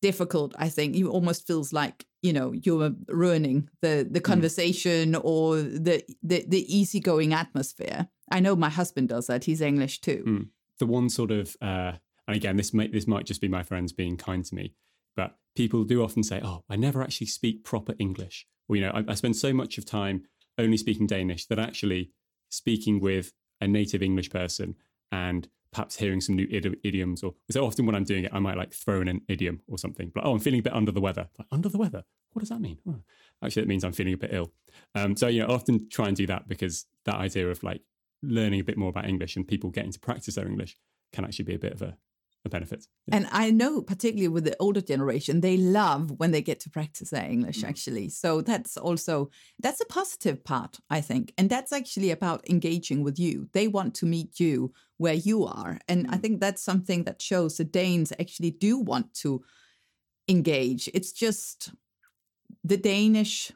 difficult 0.00 0.54
i 0.58 0.68
think. 0.68 0.96
It 0.96 1.04
almost 1.04 1.46
feels 1.46 1.72
like 1.72 2.06
you 2.22 2.32
know 2.32 2.52
you're 2.52 2.92
ruining 3.08 3.68
the 3.82 4.06
the 4.10 4.20
conversation 4.20 5.14
or 5.14 5.56
the 5.56 6.02
the, 6.22 6.44
the 6.46 6.64
easygoing 6.74 7.32
atmosphere. 7.32 8.08
I 8.30 8.40
know 8.40 8.56
my 8.56 8.70
husband 8.70 9.08
does 9.08 9.26
that. 9.26 9.44
He's 9.44 9.60
english 9.60 10.00
too. 10.00 10.24
Mm. 10.26 10.48
The 10.78 10.86
one 10.86 11.10
sort 11.10 11.30
of, 11.30 11.56
uh, 11.60 11.92
and 12.26 12.36
again, 12.36 12.56
this 12.56 12.72
might 12.72 12.92
this 12.92 13.06
might 13.06 13.26
just 13.26 13.40
be 13.40 13.48
my 13.48 13.62
friends 13.62 13.92
being 13.92 14.16
kind 14.16 14.44
to 14.46 14.54
me, 14.54 14.74
but 15.16 15.36
people 15.56 15.84
do 15.84 16.02
often 16.02 16.22
say, 16.22 16.40
"Oh, 16.42 16.64
I 16.68 16.76
never 16.76 17.02
actually 17.02 17.28
speak 17.28 17.64
proper 17.64 17.94
English," 17.98 18.46
or 18.68 18.76
you 18.76 18.82
know, 18.82 18.90
I, 18.90 19.04
I 19.08 19.14
spend 19.14 19.36
so 19.36 19.52
much 19.52 19.78
of 19.78 19.84
time 19.84 20.24
only 20.58 20.76
speaking 20.76 21.06
Danish 21.06 21.46
that 21.46 21.58
actually 21.58 22.10
speaking 22.48 23.00
with 23.00 23.32
a 23.60 23.68
native 23.68 24.02
English 24.02 24.30
person 24.30 24.74
and 25.12 25.48
perhaps 25.72 25.96
hearing 25.96 26.20
some 26.20 26.36
new 26.36 26.46
idi- 26.48 26.78
idioms, 26.82 27.22
or 27.22 27.34
so 27.50 27.64
often 27.64 27.86
when 27.86 27.94
I'm 27.94 28.04
doing 28.04 28.24
it, 28.24 28.34
I 28.34 28.40
might 28.40 28.56
like 28.56 28.72
throw 28.72 29.00
in 29.00 29.08
an 29.08 29.22
idiom 29.28 29.60
or 29.68 29.78
something. 29.78 30.10
Like, 30.14 30.24
oh, 30.24 30.32
I'm 30.32 30.40
feeling 30.40 30.60
a 30.60 30.64
bit 30.64 30.72
under 30.72 30.92
the 30.92 31.00
weather. 31.00 31.28
Like, 31.38 31.48
under 31.52 31.68
the 31.68 31.78
weather? 31.78 32.04
What 32.32 32.40
does 32.40 32.48
that 32.48 32.60
mean? 32.60 32.78
Oh, 32.88 33.00
actually, 33.42 33.62
it 33.62 33.68
means 33.68 33.84
I'm 33.84 33.92
feeling 33.92 34.14
a 34.14 34.18
bit 34.18 34.32
ill. 34.32 34.52
Um, 34.94 35.16
so 35.16 35.28
you 35.28 35.40
know, 35.40 35.48
I 35.48 35.54
often 35.54 35.88
try 35.88 36.08
and 36.08 36.16
do 36.16 36.26
that 36.26 36.48
because 36.48 36.86
that 37.04 37.16
idea 37.16 37.48
of 37.48 37.62
like 37.62 37.82
learning 38.22 38.60
a 38.60 38.64
bit 38.64 38.78
more 38.78 38.90
about 38.90 39.08
English 39.08 39.36
and 39.36 39.46
people 39.46 39.70
getting 39.70 39.92
to 39.92 40.00
practice 40.00 40.34
their 40.34 40.46
English 40.46 40.76
can 41.12 41.24
actually 41.24 41.46
be 41.46 41.54
a 41.54 41.58
bit 41.58 41.72
of 41.72 41.82
a, 41.82 41.96
a 42.44 42.48
benefit. 42.48 42.86
Yeah. 43.06 43.16
and 43.16 43.26
i 43.32 43.50
know 43.50 43.82
particularly 43.82 44.28
with 44.28 44.44
the 44.44 44.56
older 44.60 44.80
generation 44.80 45.40
they 45.40 45.56
love 45.58 46.10
when 46.20 46.30
they 46.30 46.40
get 46.42 46.58
to 46.60 46.70
practice 46.70 47.10
their 47.10 47.28
english 47.30 47.62
actually. 47.64 48.08
So 48.08 48.40
that's 48.40 48.76
also 48.78 49.30
that's 49.64 49.80
a 49.82 49.84
positive 49.86 50.42
part 50.44 50.78
i 50.88 51.00
think. 51.02 51.32
And 51.38 51.50
that's 51.50 51.72
actually 51.72 52.10
about 52.10 52.48
engaging 52.48 53.02
with 53.04 53.18
you. 53.18 53.48
They 53.52 53.68
want 53.68 53.94
to 53.96 54.06
meet 54.06 54.40
you 54.40 54.72
where 54.96 55.14
you 55.28 55.44
are. 55.44 55.78
And 55.88 56.06
i 56.10 56.16
think 56.16 56.40
that's 56.40 56.62
something 56.62 57.04
that 57.04 57.20
shows 57.20 57.56
the 57.56 57.64
danes 57.64 58.12
actually 58.18 58.52
do 58.52 58.78
want 58.78 59.12
to 59.22 59.42
engage. 60.28 60.88
It's 60.94 61.12
just 61.12 61.72
the 62.64 62.76
danish 62.76 63.52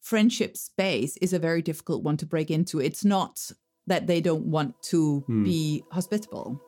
friendship 0.00 0.56
space 0.56 1.16
is 1.18 1.32
a 1.32 1.38
very 1.38 1.62
difficult 1.62 2.02
one 2.04 2.16
to 2.18 2.26
break 2.26 2.50
into. 2.50 2.78
It's 2.80 3.04
not 3.04 3.50
that 3.86 4.06
they 4.06 4.20
don't 4.20 4.46
want 4.56 4.74
to 4.92 5.20
Hmm. 5.26 5.44
be 5.44 5.82
hospitable 5.90 6.60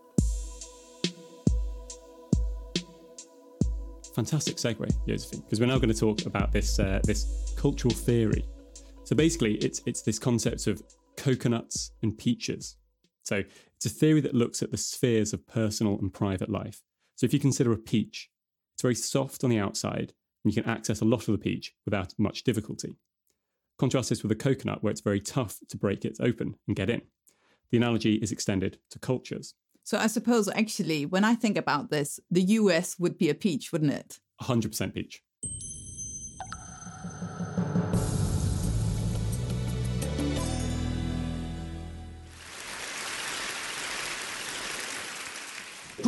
Fantastic 4.16 4.56
segue, 4.56 5.06
Josephine, 5.06 5.42
because 5.42 5.60
we're 5.60 5.66
now 5.66 5.76
going 5.76 5.92
to 5.92 5.94
talk 5.94 6.24
about 6.24 6.50
this 6.50 6.78
uh, 6.78 7.00
this 7.04 7.52
cultural 7.54 7.92
theory. 7.92 8.46
So 9.04 9.14
basically, 9.14 9.56
it's 9.56 9.82
it's 9.84 10.00
this 10.00 10.18
concept 10.18 10.66
of 10.68 10.82
coconuts 11.18 11.90
and 12.02 12.16
peaches. 12.16 12.78
So 13.24 13.44
it's 13.74 13.84
a 13.84 13.90
theory 13.90 14.22
that 14.22 14.34
looks 14.34 14.62
at 14.62 14.70
the 14.70 14.78
spheres 14.78 15.34
of 15.34 15.46
personal 15.46 15.98
and 15.98 16.10
private 16.10 16.48
life. 16.48 16.80
So 17.16 17.26
if 17.26 17.34
you 17.34 17.38
consider 17.38 17.72
a 17.72 17.76
peach, 17.76 18.30
it's 18.74 18.80
very 18.80 18.94
soft 18.94 19.44
on 19.44 19.50
the 19.50 19.58
outside, 19.58 20.14
and 20.42 20.54
you 20.54 20.62
can 20.62 20.70
access 20.70 21.02
a 21.02 21.04
lot 21.04 21.28
of 21.28 21.32
the 21.32 21.38
peach 21.38 21.74
without 21.84 22.14
much 22.16 22.42
difficulty. 22.42 22.96
Contrast 23.78 24.08
this 24.08 24.22
with 24.22 24.32
a 24.32 24.34
coconut, 24.34 24.82
where 24.82 24.90
it's 24.90 25.02
very 25.02 25.20
tough 25.20 25.58
to 25.68 25.76
break 25.76 26.06
it 26.06 26.16
open 26.20 26.56
and 26.66 26.74
get 26.74 26.88
in. 26.88 27.02
The 27.70 27.76
analogy 27.76 28.14
is 28.14 28.32
extended 28.32 28.78
to 28.92 28.98
cultures. 28.98 29.52
So 29.86 29.96
I 29.98 30.08
suppose 30.08 30.48
actually, 30.48 31.06
when 31.06 31.22
I 31.22 31.36
think 31.36 31.56
about 31.56 31.90
this, 31.90 32.18
the 32.28 32.42
US 32.42 32.98
would 32.98 33.16
be 33.16 33.30
a 33.30 33.34
peach, 33.34 33.70
wouldn't 33.70 33.92
it? 33.92 34.18
100% 34.42 34.92
peach. 34.92 35.22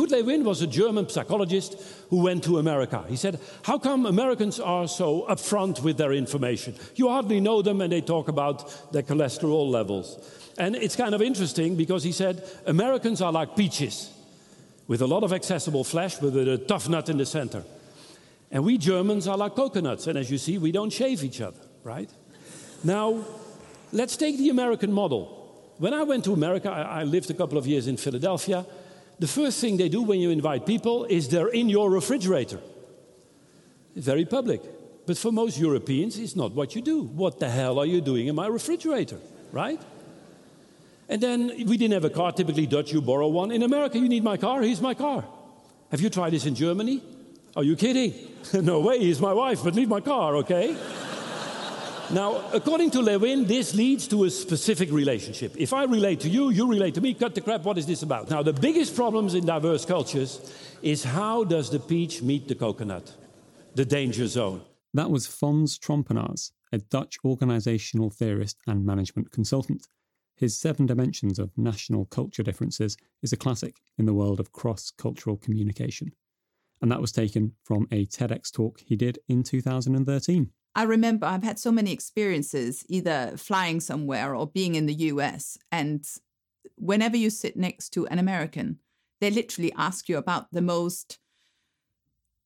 Kurt 0.09 0.25
Lewin 0.25 0.43
was 0.43 0.61
a 0.61 0.67
German 0.67 1.07
psychologist 1.09 1.75
who 2.09 2.23
went 2.23 2.43
to 2.45 2.57
America. 2.57 3.05
He 3.07 3.15
said, 3.15 3.39
How 3.63 3.77
come 3.77 4.05
Americans 4.05 4.59
are 4.59 4.87
so 4.87 5.25
upfront 5.29 5.81
with 5.83 5.97
their 5.97 6.13
information? 6.13 6.75
You 6.95 7.09
hardly 7.09 7.39
know 7.39 7.61
them 7.61 7.81
and 7.81 7.91
they 7.91 8.01
talk 8.01 8.27
about 8.27 8.91
their 8.91 9.03
cholesterol 9.03 9.69
levels. 9.69 10.17
And 10.57 10.75
it's 10.75 10.95
kind 10.95 11.15
of 11.15 11.21
interesting 11.21 11.75
because 11.75 12.03
he 12.03 12.11
said, 12.11 12.43
Americans 12.65 13.21
are 13.21 13.31
like 13.31 13.55
peaches 13.55 14.11
with 14.87 15.01
a 15.01 15.07
lot 15.07 15.23
of 15.23 15.31
accessible 15.31 15.83
flesh, 15.83 16.19
with 16.19 16.35
a 16.35 16.57
tough 16.57 16.89
nut 16.89 17.09
in 17.09 17.17
the 17.17 17.25
center. 17.25 17.63
And 18.51 18.65
we 18.65 18.77
Germans 18.77 19.27
are 19.27 19.37
like 19.37 19.55
coconuts. 19.55 20.07
And 20.07 20.17
as 20.17 20.31
you 20.31 20.37
see, 20.37 20.57
we 20.57 20.71
don't 20.71 20.91
shave 20.91 21.23
each 21.23 21.39
other, 21.39 21.59
right? 21.83 22.09
Now, 22.83 23.23
let's 23.91 24.17
take 24.17 24.37
the 24.37 24.49
American 24.49 24.91
model. 24.91 25.35
When 25.77 25.93
I 25.93 26.03
went 26.03 26.25
to 26.25 26.33
America, 26.33 26.69
I 26.71 27.03
lived 27.03 27.29
a 27.29 27.35
couple 27.35 27.57
of 27.57 27.67
years 27.67 27.87
in 27.87 27.97
Philadelphia. 27.97 28.65
The 29.19 29.27
first 29.27 29.59
thing 29.59 29.77
they 29.77 29.89
do 29.89 30.01
when 30.01 30.19
you 30.19 30.29
invite 30.29 30.65
people 30.65 31.05
is 31.05 31.27
they're 31.27 31.49
in 31.49 31.69
your 31.69 31.91
refrigerator. 31.91 32.59
Very 33.95 34.25
public. 34.25 34.61
But 35.05 35.17
for 35.17 35.31
most 35.31 35.59
Europeans, 35.59 36.17
it's 36.17 36.35
not 36.35 36.53
what 36.53 36.75
you 36.75 36.81
do. 36.81 37.03
What 37.03 37.39
the 37.39 37.49
hell 37.49 37.79
are 37.79 37.85
you 37.85 37.99
doing 37.99 38.27
in 38.27 38.35
my 38.35 38.47
refrigerator, 38.47 39.19
right? 39.51 39.81
And 41.09 41.21
then 41.21 41.47
we 41.65 41.75
didn't 41.77 41.93
have 41.93 42.05
a 42.05 42.09
car, 42.09 42.31
typically 42.31 42.67
Dutch, 42.67 42.93
you 42.93 43.01
borrow 43.01 43.27
one. 43.27 43.51
In 43.51 43.63
America, 43.63 43.97
you 43.97 44.07
need 44.07 44.23
my 44.23 44.37
car, 44.37 44.61
here's 44.61 44.81
my 44.81 44.93
car. 44.93 45.25
Have 45.91 45.99
you 45.99 46.09
tried 46.09 46.29
this 46.31 46.45
in 46.45 46.53
Germany? 46.53 47.01
Are 47.55 47.63
you 47.63 47.75
kidding? 47.75 48.13
no 48.53 48.79
way, 48.79 48.99
he's 48.99 49.19
my 49.19 49.33
wife, 49.33 49.63
but 49.63 49.73
leave 49.73 49.89
my 49.89 49.99
car, 49.99 50.35
okay? 50.37 50.77
Now, 52.11 52.49
according 52.53 52.89
to 52.91 53.01
Lewin, 53.01 53.45
this 53.45 53.75
leads 53.75 54.07
to 54.07 54.23
a 54.23 54.31
specific 54.31 54.91
relationship. 54.91 55.53
If 55.55 55.73
I 55.73 55.83
relate 55.83 56.21
to 56.21 56.29
you, 56.29 56.49
you 56.49 56.67
relate 56.67 56.95
to 56.95 57.01
me, 57.01 57.13
cut 57.13 57.35
the 57.35 57.41
crap, 57.41 57.61
what 57.61 57.77
is 57.77 57.85
this 57.85 58.01
about? 58.01 58.31
Now, 58.31 58.41
the 58.41 58.51
biggest 58.51 58.95
problems 58.95 59.35
in 59.35 59.45
diverse 59.45 59.85
cultures 59.85 60.51
is 60.81 61.03
how 61.03 61.43
does 61.43 61.69
the 61.69 61.79
peach 61.79 62.23
meet 62.23 62.47
the 62.47 62.55
coconut? 62.55 63.15
The 63.75 63.85
danger 63.85 64.25
zone. 64.25 64.61
That 64.91 65.11
was 65.11 65.27
Fons 65.27 65.77
Trompenaars, 65.77 66.51
a 66.71 66.79
Dutch 66.79 67.19
organisational 67.23 68.11
theorist 68.11 68.57
and 68.65 68.83
management 68.83 69.31
consultant. 69.31 69.85
His 70.35 70.57
Seven 70.57 70.87
Dimensions 70.87 71.37
of 71.37 71.55
National 71.57 72.05
Culture 72.05 72.41
Differences 72.41 72.97
is 73.21 73.33
a 73.33 73.37
classic 73.37 73.75
in 73.99 74.07
the 74.07 74.15
world 74.15 74.39
of 74.39 74.51
cross 74.51 74.89
cultural 74.89 75.37
communication. 75.37 76.13
And 76.81 76.91
that 76.91 77.01
was 77.01 77.11
taken 77.11 77.53
from 77.63 77.87
a 77.91 78.07
TEDx 78.07 78.51
talk 78.51 78.79
he 78.79 78.95
did 78.95 79.19
in 79.27 79.43
2013. 79.43 80.49
I 80.79 80.83
remember 80.83 81.25
I've 81.27 81.43
had 81.43 81.59
so 81.59 81.71
many 81.73 81.91
experiences, 81.91 82.85
either 82.87 83.33
flying 83.35 83.81
somewhere 83.81 84.33
or 84.33 84.47
being 84.47 84.75
in 84.75 84.85
the 84.85 84.93
US. 85.11 85.57
And 85.73 86.05
whenever 86.77 87.17
you 87.17 87.29
sit 87.29 87.57
next 87.57 87.89
to 87.95 88.07
an 88.07 88.17
American, 88.17 88.79
they 89.19 89.29
literally 89.29 89.73
ask 89.75 90.07
you 90.07 90.17
about 90.17 90.43
the 90.53 90.61
most 90.61 91.19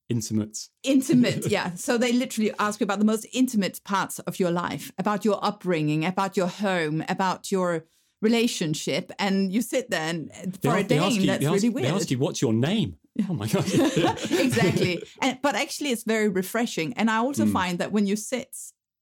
Intimate. 0.10 0.58
intimate 0.84 1.46
yeah 1.58 1.74
so 1.76 1.98
they 1.98 2.12
literally 2.12 2.52
ask 2.60 2.80
you 2.80 2.84
about 2.84 3.00
the 3.00 3.06
most 3.14 3.26
intimate 3.34 3.80
parts 3.84 4.20
of 4.20 4.38
your 4.40 4.52
life 4.52 4.92
about 4.98 5.24
your 5.26 5.40
upbringing 5.44 6.06
about 6.06 6.36
your 6.38 6.48
home 6.48 7.04
about 7.08 7.52
your 7.52 7.86
relationship 8.22 9.12
and 9.18 9.52
you 9.54 9.62
sit 9.62 9.90
there 9.90 10.10
and 10.10 10.30
They 10.62 10.70
for 10.70 10.78
a 10.78 10.84
they 10.84 11.00
ask 11.00 11.12
dane 11.14 11.22
you- 11.22 11.28
that's 11.28 11.40
they 11.40 11.46
ask- 11.48 11.64
really 11.64 11.70
They 11.74 11.82
weird 11.84 11.96
ask 11.96 12.12
you, 12.12 12.20
what's 12.20 12.42
your 12.42 12.54
name? 12.54 12.98
Oh 13.30 13.34
my 13.34 13.48
God. 13.48 13.66
exactly 14.32 15.04
and, 15.22 15.38
but 15.42 15.56
actually 15.56 15.92
it's 15.92 16.04
very 16.04 16.30
refreshing 16.30 16.94
and 16.94 17.10
i 17.10 17.18
also 17.18 17.46
Hmm. 17.46 17.52
find 17.54 17.80
that 17.80 17.92
when 17.92 18.06
you 18.08 18.16
sit 18.16 18.56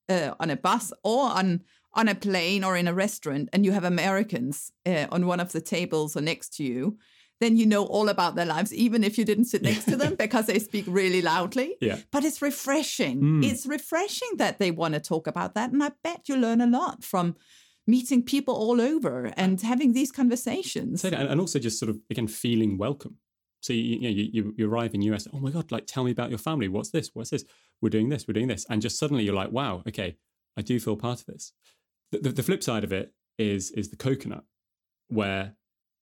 uh, 0.09 0.31
on 0.39 0.49
a 0.49 0.55
bus 0.57 0.91
or 1.03 1.29
on 1.29 1.61
on 1.93 2.07
a 2.07 2.15
plane 2.15 2.63
or 2.63 2.75
in 2.77 2.87
a 2.87 2.93
restaurant 2.93 3.49
and 3.53 3.65
you 3.65 3.71
have 3.71 3.83
americans 3.83 4.71
uh, 4.85 5.07
on 5.11 5.25
one 5.27 5.39
of 5.39 5.51
the 5.51 5.61
tables 5.61 6.15
or 6.15 6.21
next 6.21 6.55
to 6.57 6.63
you 6.63 6.97
then 7.39 7.57
you 7.57 7.65
know 7.65 7.85
all 7.85 8.07
about 8.09 8.35
their 8.35 8.45
lives 8.45 8.71
even 8.73 9.03
if 9.03 9.17
you 9.17 9.25
didn't 9.25 9.45
sit 9.45 9.61
next 9.63 9.85
to 9.85 9.95
them 9.97 10.15
because 10.15 10.45
they 10.45 10.59
speak 10.59 10.85
really 10.87 11.21
loudly 11.21 11.75
Yeah. 11.81 11.97
but 12.11 12.23
it's 12.25 12.41
refreshing 12.41 13.21
Mm. 13.21 13.43
it's 13.49 13.65
refreshing 13.65 14.31
that 14.37 14.57
they 14.59 14.71
want 14.71 14.93
to 14.93 14.99
talk 14.99 15.27
about 15.27 15.53
that 15.55 15.71
and 15.71 15.81
i 15.83 15.91
bet 16.03 16.21
you 16.29 16.35
learn 16.37 16.61
a 16.61 16.67
lot 16.67 17.03
from 17.03 17.35
meeting 17.87 18.23
people 18.23 18.53
all 18.53 18.79
over 18.79 19.33
and 19.35 19.59
having 19.61 19.93
these 19.93 20.11
conversations. 20.11 21.03
And 21.03 21.15
and 21.15 21.39
also 21.41 21.57
just 21.59 21.79
sort 21.79 21.89
of 21.89 21.97
again 22.11 22.27
feeling 22.27 22.77
welcome. 22.77 23.17
So 23.61 23.73
you, 23.73 23.81
you 23.81 24.01
know 24.01 24.09
you, 24.09 24.53
you 24.57 24.69
arrive 24.69 24.93
in 24.93 25.01
US. 25.03 25.27
Oh 25.33 25.39
my 25.39 25.51
god! 25.51 25.71
Like 25.71 25.85
tell 25.87 26.03
me 26.03 26.11
about 26.11 26.29
your 26.29 26.39
family. 26.39 26.67
What's 26.67 26.89
this? 26.89 27.11
What's 27.13 27.29
this? 27.29 27.45
We're 27.81 27.89
doing 27.89 28.09
this. 28.09 28.27
We're 28.27 28.33
doing 28.33 28.47
this. 28.47 28.65
And 28.69 28.81
just 28.81 28.99
suddenly 28.99 29.23
you're 29.23 29.35
like, 29.35 29.51
wow. 29.51 29.83
Okay, 29.87 30.17
I 30.57 30.61
do 30.61 30.79
feel 30.79 30.97
part 30.97 31.19
of 31.21 31.25
this. 31.27 31.53
The, 32.11 32.19
the, 32.19 32.29
the 32.29 32.43
flip 32.43 32.63
side 32.63 32.83
of 32.83 32.91
it 32.91 33.13
is 33.37 33.71
is 33.71 33.89
the 33.89 33.95
coconut, 33.95 34.43
where 35.07 35.55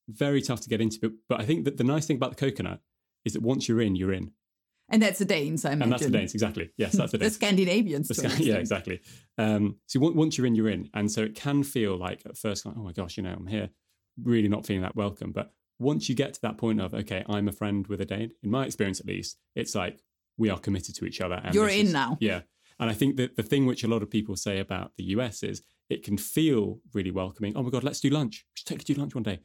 very 0.07 0.41
tough 0.41 0.61
to 0.61 0.69
get 0.69 0.81
into. 0.81 0.99
But 1.01 1.11
but 1.27 1.41
I 1.41 1.45
think 1.45 1.65
that 1.65 1.77
the 1.77 1.83
nice 1.83 2.05
thing 2.05 2.15
about 2.15 2.31
the 2.31 2.37
coconut 2.37 2.81
is 3.25 3.33
that 3.33 3.41
once 3.41 3.67
you're 3.67 3.81
in, 3.81 3.95
you're 3.95 4.13
in. 4.13 4.31
And 4.91 5.03
that's 5.03 5.19
the 5.19 5.25
Danes, 5.25 5.65
I 5.65 5.73
imagine. 5.73 5.83
And 5.83 5.91
that's 5.91 6.03
the 6.03 6.09
Danes, 6.09 6.33
exactly. 6.33 6.71
Yes, 6.77 6.93
that's 6.93 7.11
the 7.11 7.17
the 7.19 7.25
Danes. 7.25 7.35
Scandinavians. 7.35 8.07
The 8.07 8.15
to 8.15 8.29
Sca- 8.29 8.37
an 8.37 8.41
yeah, 8.41 8.55
exactly. 8.55 9.01
Um, 9.37 9.75
so 9.85 10.03
on- 10.03 10.15
once 10.15 10.37
you're 10.37 10.47
in, 10.47 10.55
you're 10.55 10.69
in, 10.69 10.89
and 10.95 11.11
so 11.11 11.21
it 11.21 11.35
can 11.35 11.61
feel 11.63 11.95
like 11.95 12.21
at 12.25 12.37
first, 12.37 12.65
like, 12.65 12.75
oh 12.75 12.81
my 12.81 12.91
gosh, 12.91 13.15
you 13.17 13.23
know, 13.23 13.33
I'm 13.33 13.45
here, 13.45 13.69
really 14.23 14.47
not 14.47 14.65
feeling 14.65 14.81
that 14.81 14.95
welcome. 14.95 15.31
But 15.31 15.51
once 15.79 16.09
you 16.09 16.15
get 16.15 16.33
to 16.33 16.41
that 16.41 16.57
point 16.57 16.81
of, 16.81 16.93
okay, 16.93 17.23
I'm 17.27 17.47
a 17.47 17.53
friend 17.53 17.87
with 17.87 18.01
a 18.01 18.05
Dane. 18.05 18.31
In 18.43 18.51
my 18.51 18.65
experience, 18.65 18.99
at 18.99 19.05
least, 19.05 19.37
it's 19.55 19.73
like 19.73 20.03
we 20.37 20.49
are 20.49 20.59
committed 20.59 20.95
to 20.95 21.05
each 21.05 21.21
other. 21.21 21.41
You're 21.51 21.69
in 21.69 21.87
is- 21.87 21.93
now. 21.93 22.17
Yeah, 22.19 22.41
and 22.79 22.89
I 22.89 22.93
think 22.93 23.15
that 23.17 23.35
the 23.35 23.43
thing 23.43 23.65
which 23.65 23.83
a 23.83 23.87
lot 23.87 24.03
of 24.03 24.09
people 24.09 24.35
say 24.35 24.59
about 24.59 24.91
the 24.97 25.05
US 25.05 25.41
is 25.41 25.63
it 25.89 26.03
can 26.03 26.17
feel 26.17 26.79
really 26.93 27.11
welcoming. 27.11 27.53
Oh 27.55 27.63
my 27.63 27.69
god, 27.69 27.83
let's 27.83 27.99
do 27.99 28.09
lunch. 28.09 28.45
Just 28.55 28.67
take 28.67 28.87
you 28.87 28.95
to 28.95 29.01
lunch 29.01 29.15
one 29.15 29.23
day, 29.23 29.39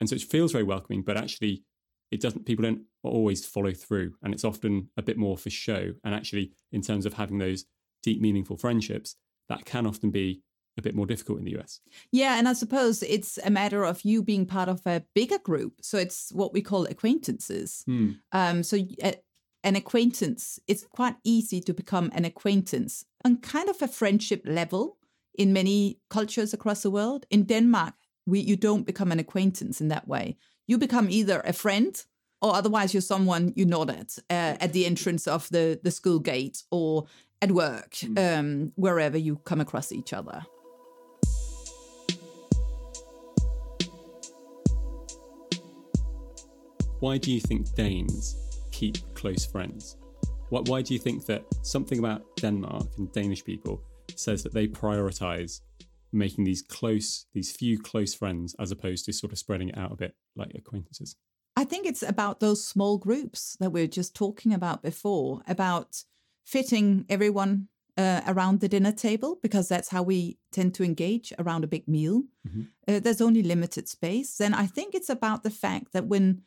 and 0.00 0.08
so 0.08 0.14
it 0.14 0.22
feels 0.22 0.52
very 0.52 0.64
welcoming. 0.64 1.02
But 1.02 1.16
actually, 1.16 1.64
it 2.10 2.20
doesn't. 2.20 2.46
People 2.46 2.64
don't 2.64 2.82
always 3.02 3.44
follow 3.44 3.72
through, 3.72 4.14
and 4.22 4.32
it's 4.34 4.44
often 4.44 4.90
a 4.96 5.02
bit 5.02 5.16
more 5.16 5.38
for 5.38 5.50
show. 5.50 5.94
And 6.04 6.14
actually, 6.14 6.52
in 6.72 6.82
terms 6.82 7.06
of 7.06 7.14
having 7.14 7.38
those 7.38 7.64
deep, 8.02 8.20
meaningful 8.20 8.56
friendships, 8.56 9.16
that 9.48 9.64
can 9.64 9.86
often 9.86 10.10
be 10.10 10.42
a 10.78 10.82
bit 10.82 10.94
more 10.94 11.06
difficult 11.06 11.38
in 11.38 11.44
the 11.44 11.58
US. 11.58 11.80
Yeah, 12.12 12.38
and 12.38 12.48
I 12.48 12.52
suppose 12.54 13.02
it's 13.02 13.38
a 13.44 13.50
matter 13.50 13.84
of 13.84 14.04
you 14.04 14.22
being 14.22 14.46
part 14.46 14.68
of 14.68 14.80
a 14.86 15.02
bigger 15.14 15.38
group. 15.38 15.74
So 15.82 15.98
it's 15.98 16.30
what 16.32 16.52
we 16.52 16.62
call 16.62 16.84
acquaintances. 16.84 17.82
Hmm. 17.86 18.10
Um, 18.32 18.62
so 18.62 18.78
an 19.62 19.76
acquaintance, 19.76 20.58
it's 20.66 20.84
quite 20.84 21.16
easy 21.24 21.60
to 21.60 21.74
become 21.74 22.10
an 22.14 22.24
acquaintance 22.24 23.04
on 23.24 23.38
kind 23.38 23.68
of 23.68 23.82
a 23.82 23.88
friendship 23.88 24.42
level 24.44 24.96
in 25.34 25.52
many 25.52 25.98
cultures 26.08 26.54
across 26.54 26.82
the 26.82 26.90
world. 26.90 27.26
In 27.30 27.44
Denmark, 27.44 27.94
we 28.26 28.40
you 28.40 28.56
don't 28.56 28.86
become 28.86 29.12
an 29.12 29.18
acquaintance 29.18 29.80
in 29.80 29.88
that 29.88 30.08
way. 30.08 30.36
You 30.66 30.78
become 30.78 31.10
either 31.10 31.40
a 31.44 31.52
friend 31.52 32.02
or 32.40 32.54
otherwise 32.54 32.94
you're 32.94 33.00
someone 33.00 33.52
you 33.56 33.66
nod 33.66 33.90
at 33.90 34.18
uh, 34.30 34.56
at 34.60 34.72
the 34.72 34.86
entrance 34.86 35.26
of 35.26 35.48
the, 35.50 35.78
the 35.82 35.90
school 35.90 36.18
gate 36.18 36.62
or 36.70 37.06
at 37.42 37.52
work, 37.52 37.96
um, 38.16 38.72
wherever 38.76 39.16
you 39.16 39.36
come 39.44 39.60
across 39.60 39.92
each 39.92 40.12
other. 40.12 40.44
Why 47.00 47.16
do 47.16 47.32
you 47.32 47.40
think 47.40 47.74
Danes 47.74 48.36
keep 48.72 48.98
close 49.14 49.46
friends? 49.46 49.96
Why, 50.50 50.60
why 50.66 50.82
do 50.82 50.92
you 50.92 51.00
think 51.00 51.24
that 51.26 51.44
something 51.62 51.98
about 51.98 52.36
Denmark 52.36 52.88
and 52.98 53.10
Danish 53.12 53.42
people 53.42 53.82
says 54.16 54.42
that 54.42 54.52
they 54.52 54.68
prioritize 54.68 55.60
making 56.12 56.44
these 56.44 56.60
close, 56.60 57.24
these 57.32 57.52
few 57.52 57.78
close 57.78 58.12
friends 58.12 58.54
as 58.58 58.70
opposed 58.70 59.06
to 59.06 59.14
sort 59.14 59.32
of 59.32 59.38
spreading 59.38 59.70
it 59.70 59.78
out 59.78 59.92
a 59.92 59.96
bit 59.96 60.14
like 60.36 60.52
acquaintances? 60.54 61.16
I 61.56 61.64
think 61.64 61.86
it's 61.86 62.02
about 62.02 62.40
those 62.40 62.66
small 62.66 62.98
groups 62.98 63.56
that 63.60 63.70
we 63.70 63.82
are 63.82 63.86
just 63.86 64.14
talking 64.14 64.52
about 64.52 64.82
before, 64.82 65.40
about 65.48 66.04
fitting 66.44 67.06
everyone 67.08 67.68
uh, 67.96 68.20
around 68.26 68.60
the 68.60 68.68
dinner 68.68 68.92
table, 68.92 69.38
because 69.42 69.68
that's 69.68 69.88
how 69.88 70.02
we 70.02 70.36
tend 70.52 70.74
to 70.74 70.84
engage 70.84 71.32
around 71.38 71.64
a 71.64 71.68
big 71.68 71.88
meal. 71.88 72.24
Uh, 72.86 73.00
there's 73.00 73.22
only 73.22 73.42
limited 73.42 73.88
space. 73.88 74.36
Then 74.36 74.52
I 74.52 74.66
think 74.66 74.94
it's 74.94 75.08
about 75.08 75.44
the 75.44 75.50
fact 75.50 75.92
that 75.92 76.04
when 76.06 76.42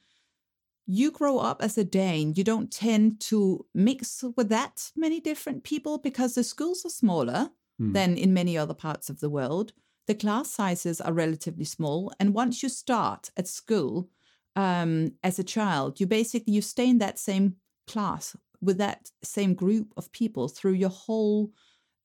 you 0.86 1.12
grow 1.12 1.38
up 1.40 1.62
as 1.62 1.78
a 1.78 1.84
Dane, 1.84 2.34
you 2.36 2.44
don't 2.44 2.72
tend 2.72 3.20
to 3.22 3.66
mix 3.74 4.24
with 4.36 4.50
that 4.50 4.92
many 4.96 5.20
different 5.20 5.64
people 5.64 5.98
because 5.98 6.36
the 6.36 6.44
schools 6.44 6.86
are 6.86 6.90
smaller 6.90 7.50
than 7.80 8.18
in 8.18 8.34
many 8.34 8.58
other 8.58 8.74
parts 8.74 9.10
of 9.10 9.20
the 9.20 9.30
world. 9.30 9.74
The 10.08 10.16
class 10.16 10.52
sizes 10.52 11.00
are 11.02 11.14
relatively 11.14 11.66
small, 11.66 12.14
and 12.20 12.34
once 12.34 12.62
you 12.62 12.70
start 12.70 13.32
at 13.38 13.48
school 13.48 14.10
um, 14.56 15.14
as 15.24 15.40
a 15.40 15.44
child, 15.44 16.00
you 16.00 16.06
basically 16.06 16.54
you 16.54 16.62
stay 16.62 16.90
in 16.90 17.00
that 17.00 17.18
same 17.18 17.56
class 17.88 18.36
with 18.62 18.78
that 18.78 19.10
same 19.24 19.54
group 19.54 19.94
of 19.98 20.12
people 20.12 20.48
through 20.48 20.74
your 20.74 20.90
whole 20.90 21.52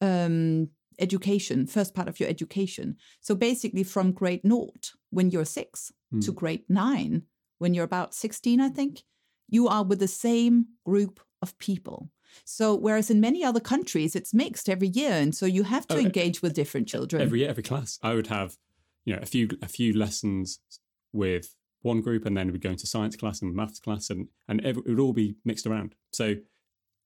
um, 0.01 0.69
education, 0.99 1.67
first 1.67 1.95
part 1.95 2.09
of 2.09 2.19
your 2.19 2.29
education. 2.29 2.97
So 3.21 3.35
basically, 3.35 3.85
from 3.85 4.13
grade 4.13 4.45
naught 4.45 4.93
when 5.11 5.31
you're 5.31 5.45
six 5.45 5.93
to 6.23 6.33
grade 6.33 6.65
nine 6.69 7.23
when 7.59 7.75
you're 7.75 7.85
about 7.85 8.15
16, 8.15 8.61
I 8.61 8.69
think, 8.69 9.03
you 9.49 9.69
are 9.69 9.85
with 9.85 9.99
the 9.99 10.09
same 10.09 10.67
group 10.85 11.21
of 11.43 11.59
people. 11.59 12.11
So, 12.45 12.75
whereas 12.75 13.11
in 13.11 13.21
many 13.21 13.43
other 13.43 13.61
countries, 13.61 14.15
it's 14.15 14.35
mixed 14.35 14.69
every 14.69 14.89
year. 14.89 15.13
And 15.13 15.35
so 15.35 15.47
you 15.47 15.63
have 15.65 15.87
to 15.89 15.97
Oh, 15.97 16.01
engage 16.01 16.43
with 16.43 16.55
different 16.55 16.87
children. 16.87 17.23
Every 17.23 17.41
year, 17.41 17.49
every 17.49 17.63
class, 17.63 17.99
I 18.03 18.15
would 18.15 18.27
have, 18.27 18.57
you 19.05 19.15
know, 19.15 19.21
a 19.23 19.27
few 19.27 19.49
a 19.63 19.69
few 19.69 19.93
lessons 19.97 20.61
with 21.13 21.57
one 21.83 22.01
group, 22.03 22.27
and 22.27 22.37
then 22.37 22.53
we'd 22.53 22.61
go 22.61 22.71
into 22.71 22.87
science 22.87 23.17
class 23.17 23.41
and 23.41 23.55
maths 23.55 23.81
class, 23.81 24.11
and 24.11 24.29
and 24.47 24.61
it 24.65 24.77
would 24.87 25.01
all 25.01 25.15
be 25.15 25.37
mixed 25.45 25.67
around. 25.67 25.95
So 26.13 26.37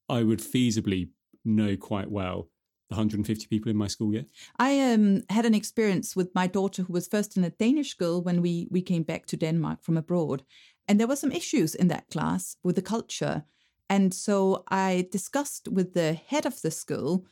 I 0.08 0.24
would 0.24 0.40
feasibly 0.40 1.10
know 1.44 1.76
quite 1.76 2.10
well 2.10 2.48
150 2.92 3.46
people 3.46 3.70
in 3.70 3.76
my 3.76 3.88
school 3.88 4.12
year. 4.12 4.24
I 4.58 4.80
um, 4.92 5.22
had 5.28 5.46
an 5.46 5.54
experience 5.54 6.14
with 6.14 6.34
my 6.34 6.46
daughter 6.46 6.82
who 6.82 6.92
was 6.92 7.08
first 7.08 7.36
in 7.36 7.44
a 7.44 7.50
Danish 7.50 7.90
school 7.90 8.22
when 8.22 8.42
we, 8.42 8.68
we 8.70 8.82
came 8.82 9.02
back 9.02 9.26
to 9.26 9.36
Denmark 9.36 9.82
from 9.82 9.96
abroad. 9.96 10.44
And 10.88 10.98
there 10.98 11.06
were 11.06 11.16
some 11.16 11.32
issues 11.32 11.74
in 11.74 11.88
that 11.88 12.08
class 12.10 12.56
with 12.62 12.76
the 12.76 12.82
culture. 12.82 13.44
And 13.88 14.12
so 14.14 14.64
I 14.68 15.08
discussed 15.10 15.68
with 15.68 15.94
the 15.94 16.14
head 16.14 16.46
of 16.46 16.60
the 16.62 16.70
school 16.70 17.26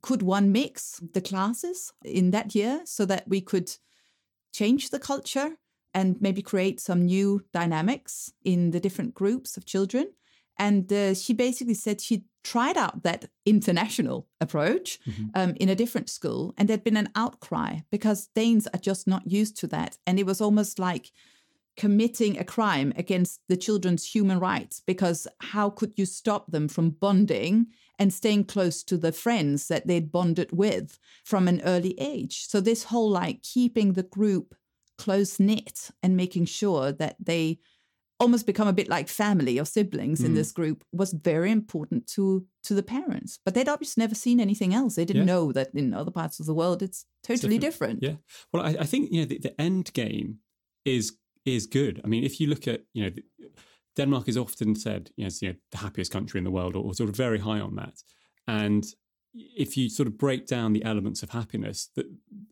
could 0.00 0.22
one 0.22 0.50
mix 0.52 1.00
the 1.12 1.20
classes 1.20 1.92
in 2.04 2.30
that 2.30 2.54
year 2.54 2.80
so 2.84 3.04
that 3.04 3.28
we 3.28 3.40
could 3.40 3.70
change 4.52 4.90
the 4.90 4.98
culture 4.98 5.56
and 5.94 6.20
maybe 6.20 6.42
create 6.42 6.80
some 6.80 7.04
new 7.04 7.42
dynamics 7.52 8.32
in 8.44 8.70
the 8.70 8.80
different 8.80 9.14
groups 9.14 9.56
of 9.56 9.66
children. 9.66 10.06
And 10.58 10.92
uh, 10.92 11.14
she 11.14 11.32
basically 11.32 11.74
said 11.74 12.00
she 12.00 12.24
tried 12.44 12.76
out 12.76 13.02
that 13.02 13.26
international 13.46 14.26
approach 14.40 14.98
um, 15.34 15.54
in 15.56 15.68
a 15.68 15.74
different 15.74 16.10
school, 16.10 16.54
and 16.56 16.68
there'd 16.68 16.84
been 16.84 16.96
an 16.96 17.10
outcry 17.14 17.80
because 17.90 18.28
Danes 18.34 18.66
are 18.68 18.80
just 18.80 19.06
not 19.06 19.30
used 19.30 19.56
to 19.58 19.66
that. 19.68 19.98
And 20.06 20.18
it 20.18 20.26
was 20.26 20.40
almost 20.40 20.78
like 20.78 21.12
committing 21.76 22.38
a 22.38 22.44
crime 22.44 22.92
against 22.96 23.40
the 23.48 23.56
children's 23.56 24.06
human 24.06 24.38
rights 24.38 24.82
because 24.86 25.26
how 25.40 25.70
could 25.70 25.94
you 25.96 26.04
stop 26.04 26.50
them 26.50 26.68
from 26.68 26.90
bonding 26.90 27.66
and 27.98 28.12
staying 28.12 28.44
close 28.44 28.82
to 28.82 28.98
the 28.98 29.12
friends 29.12 29.68
that 29.68 29.86
they'd 29.86 30.12
bonded 30.12 30.50
with 30.52 30.98
from 31.24 31.48
an 31.48 31.62
early 31.62 31.98
age? 31.98 32.46
So, 32.46 32.60
this 32.60 32.84
whole 32.84 33.10
like 33.10 33.42
keeping 33.42 33.94
the 33.94 34.02
group 34.02 34.54
close 34.98 35.40
knit 35.40 35.90
and 36.02 36.16
making 36.16 36.44
sure 36.44 36.92
that 36.92 37.16
they 37.18 37.58
almost 38.20 38.46
become 38.46 38.68
a 38.68 38.72
bit 38.72 38.88
like 38.88 39.08
family 39.08 39.58
or 39.58 39.64
siblings 39.64 40.22
in 40.22 40.32
mm. 40.32 40.36
this 40.36 40.52
group 40.52 40.84
was 40.92 41.12
very 41.12 41.50
important 41.50 42.06
to 42.06 42.46
to 42.62 42.74
the 42.74 42.82
parents 42.82 43.38
but 43.44 43.54
they'd 43.54 43.68
obviously 43.68 44.00
never 44.00 44.14
seen 44.14 44.40
anything 44.40 44.72
else 44.72 44.94
they 44.94 45.04
didn't 45.04 45.26
Yeah. 45.26 45.34
know 45.34 45.52
that 45.52 45.74
in 45.74 45.92
other 45.94 46.12
parts 46.12 46.40
of 46.40 46.46
the 46.46 46.54
world 46.54 46.82
it's 46.82 47.04
totally 47.22 47.58
different, 47.58 48.02
Yeah. 48.02 48.16
Well, 48.52 48.62
I, 48.64 48.76
I 48.80 48.84
think 48.84 49.10
you 49.12 49.20
know 49.20 49.26
the, 49.26 49.38
the 49.38 49.60
end 49.60 49.92
game 49.92 50.38
is 50.84 51.16
is 51.44 51.66
good. 51.66 52.00
I 52.04 52.06
mean, 52.08 52.24
if 52.24 52.40
you 52.40 52.46
look 52.48 52.68
at 52.68 52.82
you 52.94 53.04
know 53.04 53.10
Denmark 53.96 54.28
is 54.28 54.36
often 54.36 54.74
said 54.74 55.10
you 55.16 55.24
know, 55.24 55.26
it's, 55.26 55.42
you 55.42 55.48
know 55.48 55.54
the 55.70 55.78
happiest 55.78 56.12
country 56.12 56.38
in 56.38 56.44
the 56.44 56.50
world, 56.50 56.76
or, 56.76 56.84
or 56.84 56.94
sort 56.94 57.10
of 57.10 57.16
very 57.16 57.38
high 57.38 57.60
on 57.60 57.76
that. 57.76 58.02
And 58.46 58.84
if 59.34 59.76
you 59.76 59.88
sort 59.88 60.06
of 60.06 60.18
break 60.18 60.46
down 60.46 60.72
the 60.72 60.84
elements 60.84 61.22
of 61.22 61.30
happiness, 61.30 61.88
that 61.96 62.06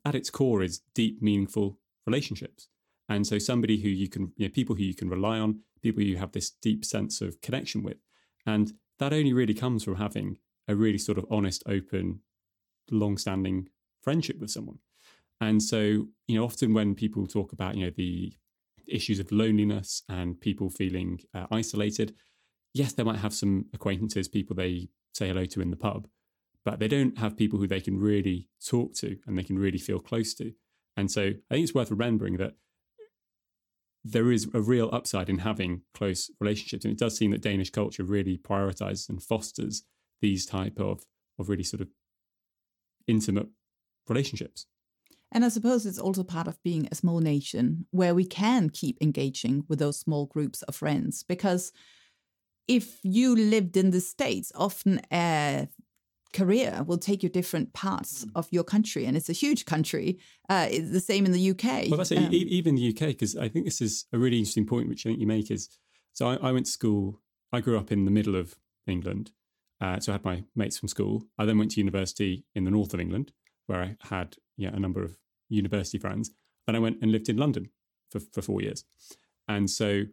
at 0.05 0.15
its 0.15 0.31
core 0.31 0.63
is 0.63 0.81
deep, 0.95 1.21
meaningful 1.21 1.79
relationships. 2.07 2.69
And 3.11 3.27
so 3.27 3.39
somebody 3.39 3.81
who 3.83 3.89
you 3.89 4.09
can, 4.09 4.33
you 4.37 4.47
know, 4.47 4.53
people 4.53 4.77
who 4.77 4.85
you 4.85 4.95
can 4.95 5.11
rely 5.11 5.39
on, 5.39 5.61
people 5.83 6.03
you 6.03 6.17
have 6.17 6.33
this 6.33 6.51
deep 6.51 6.85
sense 6.85 7.21
of 7.21 7.41
connection 7.43 7.83
with, 7.83 7.97
and 8.47 8.73
that 9.01 9.13
only 9.13 9.33
really 9.33 9.53
comes 9.53 9.83
from 9.83 9.97
having 9.97 10.39
a 10.69 10.77
really 10.77 10.97
sort 10.97 11.19
of 11.19 11.27
honest, 11.29 11.65
open, 11.67 12.21
long-standing 12.91 13.69
friendship 14.01 14.39
with 14.39 14.51
someone. 14.51 14.79
And 15.41 15.61
so, 15.61 16.07
you 16.29 16.37
know, 16.37 16.45
often 16.45 16.73
when 16.73 16.95
people 16.95 17.27
talk 17.27 17.53
about, 17.53 17.75
you 17.77 17.85
know, 17.85 17.93
the 17.97 18.33
issues 18.87 19.19
of 19.19 19.33
loneliness 19.33 20.03
and 20.09 20.41
people 20.41 20.71
feeling 20.71 21.21
uh, 21.35 21.47
isolated, 21.51 22.15
yes, 22.73 22.93
they 22.93 23.03
might 23.03 23.19
have 23.19 23.35
some 23.35 23.67
acquaintances, 23.75 24.29
people 24.29 24.55
they 24.55 24.89
say 25.15 25.29
hello 25.29 25.47
to 25.47 25.61
in 25.61 25.71
the 25.71 25.77
pub, 25.77 26.07
but 26.65 26.79
they 26.79 26.89
don't 26.89 27.19
have 27.19 27.37
people 27.37 27.59
who 27.59 27.67
they 27.67 27.81
can 27.81 27.99
really 27.99 28.49
talk 28.65 28.95
to 28.95 29.17
and 29.27 29.37
they 29.37 29.43
can 29.43 29.59
really 29.59 29.79
feel 29.79 29.99
close 29.99 30.33
to. 30.35 30.53
And 30.97 31.11
so 31.11 31.23
I 31.23 31.55
think 31.55 31.65
it's 31.65 31.75
worth 31.75 31.91
remembering 31.91 32.37
that 32.37 32.55
there 34.05 34.33
is 34.33 34.49
a 34.55 34.61
real 34.61 34.89
upside 34.93 35.29
in 35.29 35.39
having 35.39 35.83
close 35.95 36.31
relationships. 36.41 36.85
And 36.85 36.93
it 36.93 36.99
does 36.99 37.17
seem 37.17 37.33
that 37.33 37.43
Danish 37.43 37.71
culture 37.71 38.05
really 38.05 38.39
prioritizes 38.39 39.09
and 39.09 39.23
fosters 39.23 39.83
these 40.21 40.47
type 40.47 40.79
of, 40.79 41.05
of 41.39 41.49
really 41.49 41.65
sort 41.65 41.83
of 41.83 41.89
intimate 43.07 43.49
relationships. 44.09 44.67
And 45.33 45.45
I 45.45 45.49
suppose 45.49 45.87
it's 45.87 45.99
also 45.99 46.25
part 46.25 46.49
of 46.49 46.63
being 46.63 46.89
a 46.91 46.95
small 46.95 47.21
nation 47.21 47.87
where 47.91 48.15
we 48.15 48.25
can 48.25 48.69
keep 48.71 48.99
engaging 49.01 49.65
with 49.69 49.79
those 49.79 50.01
small 50.01 50.27
groups 50.27 50.63
of 50.63 50.75
friends. 50.75 51.23
Because 51.23 51.73
if 52.67 52.99
you 53.03 53.37
lived 53.37 53.77
in 53.77 53.91
the 53.91 54.01
States, 54.01 54.51
often 54.55 55.01
a 55.13 55.69
career 56.33 56.85
will 56.87 56.99
take 56.99 57.23
you 57.23 57.29
different 57.29 57.73
parts 57.73 58.27
of 58.35 58.47
your 58.51 58.65
country. 58.65 59.05
And 59.05 59.17
it's 59.17 59.29
a 59.29 59.35
huge 59.35 59.65
country. 59.65 60.19
Uh, 60.49 60.69
it's 60.71 60.91
the 60.91 61.01
same 61.01 61.27
in 61.27 61.33
the 61.33 61.51
UK. 61.51 61.89
Well, 61.89 61.99
that's. 61.99 62.13
Um, 62.13 62.33
E- 62.33 62.47
even 62.51 62.75
the 62.75 62.89
UK, 62.89 63.09
because 63.09 63.37
I 63.37 63.49
think 63.49 63.65
this 63.65 63.81
is 63.81 64.07
a 64.13 64.19
really 64.19 64.39
interesting 64.39 64.67
point, 64.67 64.89
which 64.89 65.07
I 65.07 65.11
think 65.11 65.21
you 65.21 65.27
make 65.27 65.51
is. 65.51 65.69
So 66.13 66.29
I, 66.29 66.37
I 66.37 66.53
went 66.53 66.67
to 66.67 66.73
school. 66.73 67.21
I 67.53 67.61
grew 67.61 67.79
up 67.79 67.91
in 67.91 68.05
the 68.05 68.11
middle 68.11 68.37
of 68.37 68.57
England, 68.87 69.33
uh, 69.81 69.99
so 69.99 70.13
I 70.13 70.15
had 70.15 70.25
my 70.25 70.45
mates 70.55 70.79
from 70.79 70.89
school. 70.89 71.25
I 71.39 71.45
then 71.45 71.59
went 71.59 71.73
to 71.73 71.81
university 71.81 72.45
in 72.55 72.65
the 72.65 72.71
north 72.71 72.95
of 72.95 73.01
England, 73.01 73.33
where 73.67 73.83
I 73.83 73.97
had 74.09 74.37
yeah 74.57 74.71
a 74.73 74.79
number 74.79 75.03
of 75.03 75.17
university 75.49 75.99
friends. 75.99 76.31
Then 76.67 76.77
I 76.77 76.79
went 76.79 76.99
and 77.03 77.11
lived 77.11 77.29
in 77.29 77.37
London 77.37 77.71
for 78.11 78.21
for 78.21 78.43
four 78.43 78.61
years, 78.61 78.85
and 79.49 79.69
so 79.69 80.05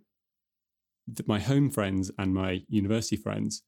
th- 1.15 1.27
my 1.27 1.39
home 1.39 1.69
friends 1.69 2.11
and 2.17 2.33
my 2.33 2.63
university 2.67 3.15
friends 3.15 3.63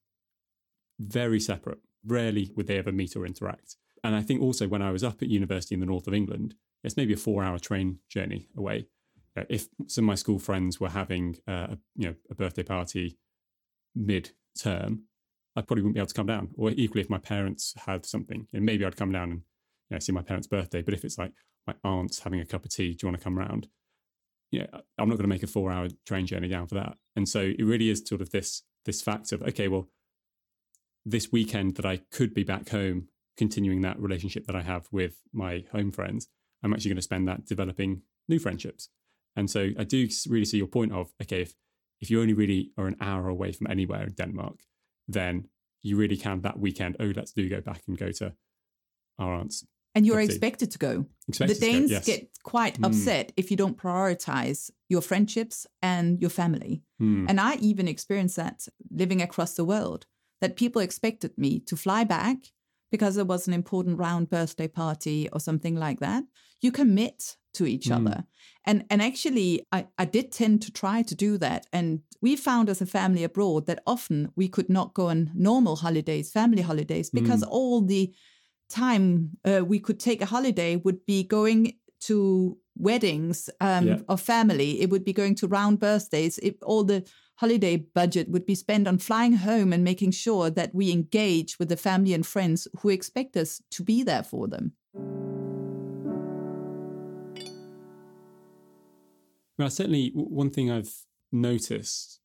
very 1.00 1.40
separate. 1.40 1.80
Rarely 2.06 2.52
would 2.56 2.68
they 2.68 2.78
ever 2.78 2.92
meet 2.92 3.16
or 3.16 3.26
interact. 3.26 3.76
And 4.04 4.16
I 4.16 4.22
think 4.22 4.42
also 4.42 4.68
when 4.68 4.82
I 4.82 4.92
was 4.92 5.04
up 5.04 5.22
at 5.22 5.30
university 5.30 5.76
in 5.76 5.82
the 5.82 5.86
north 5.86 6.08
of 6.08 6.14
England, 6.14 6.56
it's 6.84 6.98
maybe 6.98 7.14
a 7.14 7.18
four-hour 7.18 7.60
train 7.60 8.00
journey 8.10 8.48
away. 8.56 8.88
Uh, 9.36 9.44
if 9.50 9.68
some 9.88 10.06
of 10.06 10.08
my 10.08 10.16
school 10.16 10.40
friends 10.40 10.80
were 10.80 10.90
having 10.90 11.38
uh, 11.48 11.68
a, 11.72 11.78
you 11.96 12.08
know 12.08 12.16
a 12.30 12.36
birthday 12.36 12.64
party 12.64 13.18
mid-term, 13.96 15.04
I 15.56 15.62
probably 15.62 15.84
wouldn't 15.84 15.96
be 15.96 16.00
able 16.00 16.08
to 16.08 16.14
come 16.14 16.28
down. 16.28 16.50
Or 16.56 16.72
equally, 16.72 17.02
if 17.02 17.10
my 17.10 17.18
parents 17.18 17.74
had 17.86 18.06
something, 18.06 18.48
and 18.54 18.66
maybe 18.66 18.86
I'd 18.86 18.96
come 18.96 19.12
down 19.12 19.32
and 19.32 19.42
you 19.90 19.96
know, 19.96 20.00
see 20.00 20.12
my 20.14 20.22
parents' 20.22 20.48
birthday. 20.48 20.82
But 20.82 20.94
if 20.94 21.04
it's 21.04 21.18
like 21.18 21.34
my 21.68 21.74
aunt's 21.84 22.20
having 22.20 22.40
a 22.40 22.46
cup 22.46 22.66
of 22.66 22.72
tea, 22.72 22.94
do 22.94 23.00
you 23.06 23.12
want 23.12 23.20
to 23.20 23.24
come 23.24 23.38
round? 23.38 23.68
Yeah, 24.52 24.68
I'm 24.98 25.10
not 25.10 25.18
going 25.18 25.24
to 25.24 25.28
make 25.28 25.44
a 25.44 25.48
four-hour 25.48 25.90
train 26.06 26.26
journey 26.26 26.48
down 26.48 26.68
for 26.68 26.76
that. 26.76 26.98
And 27.16 27.28
so 27.28 27.42
it 27.42 27.64
really 27.64 27.90
is 27.90 28.04
sort 28.06 28.22
of 28.22 28.32
this 28.32 28.64
this 28.86 29.02
fact 29.02 29.32
of 29.32 29.44
okay, 29.44 29.68
well, 29.68 29.88
this 31.06 31.32
weekend 31.32 31.76
that 31.76 31.86
I 31.86 31.98
could 32.12 32.34
be 32.34 32.44
back 32.44 32.70
home, 32.70 33.08
continuing 33.38 33.82
that 33.82 34.00
relationship 34.00 34.46
that 34.48 34.56
I 34.56 34.62
have 34.62 34.88
with 34.92 35.22
my 35.34 35.64
home 35.72 35.92
friends, 35.92 36.28
I'm 36.64 36.74
actually 36.74 36.90
going 36.90 36.98
to 36.98 37.02
spend 37.02 37.28
that 37.28 37.46
developing 37.46 38.02
new 38.28 38.40
friendships. 38.40 38.90
And 39.36 39.50
so 39.50 39.70
I 39.78 39.84
do 39.86 40.08
really 40.28 40.46
see 40.46 40.58
your 40.58 40.68
point 40.68 40.92
of 40.92 41.12
okay, 41.22 41.42
if 41.42 41.54
if 42.02 42.10
you 42.10 42.22
only 42.22 42.34
really 42.34 42.72
are 42.78 42.88
an 42.88 42.96
hour 43.02 43.28
away 43.28 43.52
from 43.52 43.68
anywhere 43.70 44.04
in 44.04 44.14
Denmark, 44.14 44.60
then 45.08 45.48
you 45.82 45.98
really 45.98 46.18
can 46.18 46.42
that 46.42 46.60
weekend. 46.60 46.96
Oh, 47.00 47.12
let's 47.16 47.32
do 47.34 47.48
go 47.50 47.62
back 47.62 47.82
and 47.88 47.98
go 47.98 48.12
to 48.12 48.34
our 49.18 49.34
aunt's. 49.34 49.66
and 49.96 50.06
you're 50.06 50.20
expected 50.22 50.72
to 50.72 50.78
go. 50.78 51.06
Expected 51.28 51.58
the 51.58 51.60
to 51.60 51.66
go, 51.66 51.72
Danes 51.72 51.92
yes. 51.92 52.06
get 52.06 52.30
quite 52.44 52.80
Mm. 52.80 52.86
upset 52.88 53.32
if 53.38 53.50
you 53.52 53.58
don't 53.58 53.78
prioritize 53.78 54.72
your 54.90 55.02
friendships 55.02 55.68
and 55.82 56.22
your 56.22 56.30
family. 56.30 56.84
Hmm. 57.00 57.26
And 57.30 57.40
I 57.40 57.56
even 57.56 57.88
experienced 57.88 58.36
that 58.36 58.68
living 58.92 59.22
across 59.22 59.54
the 59.56 59.66
world, 59.66 60.06
that 60.42 60.56
people 60.56 60.82
expected 60.82 61.38
me 61.38 61.60
to 61.62 61.76
fly 61.76 62.04
back 62.04 62.38
because 62.92 63.16
there 63.16 63.26
was 63.26 63.48
an 63.48 63.54
important 63.54 63.98
round 64.00 64.30
birthday 64.30 64.68
party 64.68 65.30
or 65.32 65.40
something 65.40 65.76
like 65.76 66.00
that. 66.00 66.24
You 66.62 66.72
commit 66.72 67.38
to 67.54 67.66
each 67.66 67.88
Mm. 67.88 67.96
other. 67.98 68.24
And 68.66 68.86
and 68.90 69.02
actually 69.02 69.66
I, 69.72 69.88
I 69.98 70.06
did 70.06 70.32
tend 70.32 70.62
to 70.64 70.72
try 70.72 71.02
to 71.04 71.16
do 71.16 71.38
that. 71.38 71.66
And 71.74 72.02
we 72.22 72.36
found 72.36 72.70
as 72.70 72.82
a 72.82 72.86
family 72.86 73.24
abroad 73.24 73.66
that 73.68 73.82
often 73.86 74.32
we 74.36 74.48
could 74.48 74.70
not 74.70 74.94
go 74.94 75.08
on 75.08 75.32
normal 75.36 75.76
holidays, 75.78 76.32
family 76.32 76.62
holidays, 76.62 77.10
because 77.10 77.44
all 77.44 77.82
the 77.82 78.14
time 78.70 79.32
uh, 79.46 79.64
we 79.66 79.80
could 79.80 80.00
take 80.00 80.22
a 80.22 80.26
holiday 80.28 80.76
would 80.76 81.06
be 81.06 81.24
going 81.24 81.74
to 82.02 82.58
weddings 82.80 83.50
um, 83.60 83.88
Yeah. 83.88 83.98
of 84.08 84.22
family. 84.22 84.82
It 84.82 84.90
would 84.90 85.04
be 85.06 85.14
going 85.14 85.36
to 85.36 85.48
round 85.48 85.80
birthdays. 85.80 86.38
It, 86.40 86.58
all 86.64 86.84
the 86.84 87.04
holiday 87.36 87.78
budget 87.78 88.30
would 88.30 88.46
be 88.46 88.56
spent 88.56 88.88
on 88.88 88.98
flying 88.98 89.34
home 89.34 89.72
and 89.72 89.84
making 89.84 90.12
sure 90.12 90.50
that 90.50 90.74
we 90.74 90.92
engage 90.92 91.60
with 91.60 91.70
the 91.70 91.78
family 91.78 92.14
and 92.14 92.26
friends 92.26 92.68
who 92.80 92.90
expect 92.90 93.38
us 93.38 93.62
to 93.72 93.84
be 93.84 94.04
there 94.04 94.24
for 94.24 94.48
them. 94.48 94.74
Well, 99.58 99.70
certainly 99.70 100.12
one 100.14 100.50
thing 100.50 100.72
I've 100.72 100.94
noticed 101.32 102.22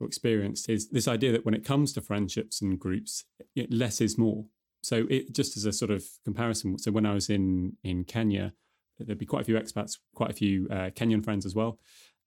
or 0.00 0.06
experienced 0.06 0.68
is 0.68 0.90
this 0.90 1.06
idea 1.06 1.30
that 1.32 1.44
when 1.44 1.54
it 1.54 1.64
comes 1.64 1.92
to 1.92 2.00
friendships 2.00 2.60
and 2.60 2.78
groups, 2.78 3.24
less 3.70 4.00
is 4.00 4.18
more. 4.18 4.46
So 4.82 5.06
it 5.08 5.32
just 5.32 5.56
as 5.56 5.64
a 5.64 5.72
sort 5.72 5.92
of 5.92 6.04
comparison. 6.24 6.78
So 6.78 6.90
when 6.90 7.06
I 7.06 7.14
was 7.14 7.30
in 7.30 7.76
in 7.84 8.02
Kenya, 8.04 8.52
there'd 9.06 9.18
be 9.18 9.26
quite 9.26 9.42
a 9.42 9.44
few 9.44 9.58
expats, 9.58 9.98
quite 10.14 10.30
a 10.30 10.34
few 10.34 10.68
uh, 10.70 10.90
Kenyan 10.90 11.24
friends 11.24 11.46
as 11.46 11.54
well, 11.54 11.78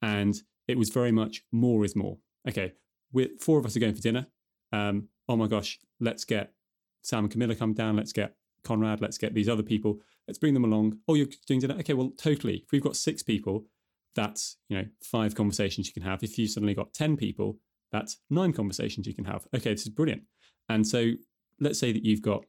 and 0.02 0.36
it 0.68 0.78
was 0.78 0.90
very 0.90 1.12
much 1.12 1.44
more 1.52 1.86
is 1.86 1.96
more. 1.96 2.18
Okay, 2.48 2.74
we're 3.12 3.30
four 3.40 3.60
of 3.60 3.66
us 3.66 3.76
are 3.76 3.80
going 3.80 3.96
for 3.96 4.02
dinner. 4.02 4.28
Um, 4.72 5.10
oh 5.28 5.36
my 5.36 5.48
gosh, 5.48 5.80
let's 6.00 6.26
get 6.26 6.54
Sam 7.04 7.26
and 7.26 7.32
Camilla 7.32 7.56
come 7.56 7.74
down. 7.74 7.96
Let's 7.96 8.14
get 8.14 8.36
Conrad. 8.64 9.02
Let's 9.02 9.18
get 9.18 9.34
these 9.34 9.50
other 9.50 9.64
people. 9.64 10.00
Let's 10.28 10.40
bring 10.40 10.54
them 10.54 10.66
along. 10.66 11.00
Oh, 11.08 11.14
you're 11.14 11.28
doing 11.48 11.60
dinner. 11.60 11.76
Okay, 11.80 11.94
well, 11.94 12.12
totally. 12.18 12.58
If 12.58 12.72
we've 12.72 12.82
got 12.82 12.96
six 12.96 13.24
people, 13.24 13.66
that's 14.16 14.58
you 14.70 14.78
know 14.78 14.86
five 15.04 15.36
conversations 15.36 15.88
you 15.88 15.94
can 15.94 16.04
have. 16.04 16.24
If 16.24 16.38
you 16.38 16.48
suddenly 16.48 16.74
got 16.74 16.94
ten 16.94 17.16
people, 17.16 17.58
that's 17.92 18.18
nine 18.30 18.54
conversations 18.54 19.08
you 19.08 19.14
can 19.14 19.26
have. 19.26 19.46
Okay, 19.56 19.72
this 19.72 19.84
is 19.84 19.90
brilliant. 19.90 20.24
And 20.68 20.88
so 20.88 21.12
let's 21.60 21.80
say 21.80 21.92
that 21.92 22.04
you've 22.04 22.22
got, 22.22 22.44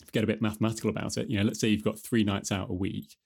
if 0.00 0.08
you 0.08 0.12
get 0.12 0.24
a 0.24 0.26
bit 0.26 0.42
mathematical 0.42 0.90
about 0.90 1.16
it, 1.16 1.28
you 1.28 1.38
know, 1.38 1.44
let's 1.44 1.60
say 1.60 1.68
you've 1.68 1.84
got 1.84 1.98
three 1.98 2.24
nights 2.24 2.50
out 2.50 2.70
a 2.70 2.74
week. 2.74 3.16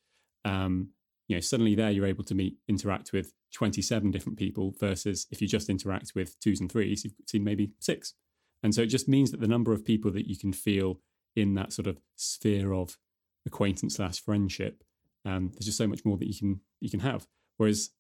Um, 0.47 0.91
you 1.29 1.37
know, 1.37 1.41
suddenly 1.41 1.75
there 1.75 1.91
you're 1.91 2.07
able 2.07 2.25
to 2.25 2.35
meet, 2.35 2.57
interact 2.69 3.13
with 3.13 3.33
27 3.53 4.11
different 4.11 4.39
people 4.39 4.75
versus 4.79 5.27
if 5.31 5.43
you 5.43 5.49
just 5.49 5.69
interact 5.69 6.13
with 6.15 6.39
twos 6.41 6.61
and 6.61 6.71
threes, 6.71 7.05
you've 7.05 7.15
seen 7.27 7.43
maybe 7.43 7.73
six. 7.81 8.15
And 8.63 8.75
so 8.75 8.83
it 8.83 8.87
just 8.87 9.09
means 9.09 9.31
that 9.31 9.41
the 9.41 9.49
number 9.49 9.73
of 9.73 9.85
people 9.85 10.11
that 10.13 10.29
you 10.29 10.37
can 10.37 10.53
feel 10.53 11.01
in 11.35 11.55
that 11.55 11.73
sort 11.73 11.87
of 11.87 11.99
sphere 12.15 12.73
of 12.73 12.97
acquaintance 13.45 13.97
slash 13.97 14.21
friendship, 14.21 14.83
um, 15.25 15.51
there's 15.53 15.67
just 15.67 15.79
so 15.79 15.87
much 15.87 16.05
more 16.05 16.17
that 16.17 16.29
you 16.29 16.39
can 16.39 16.61
you 16.81 16.91
can 16.91 17.01
have. 17.01 17.27
Whereas 17.57 17.91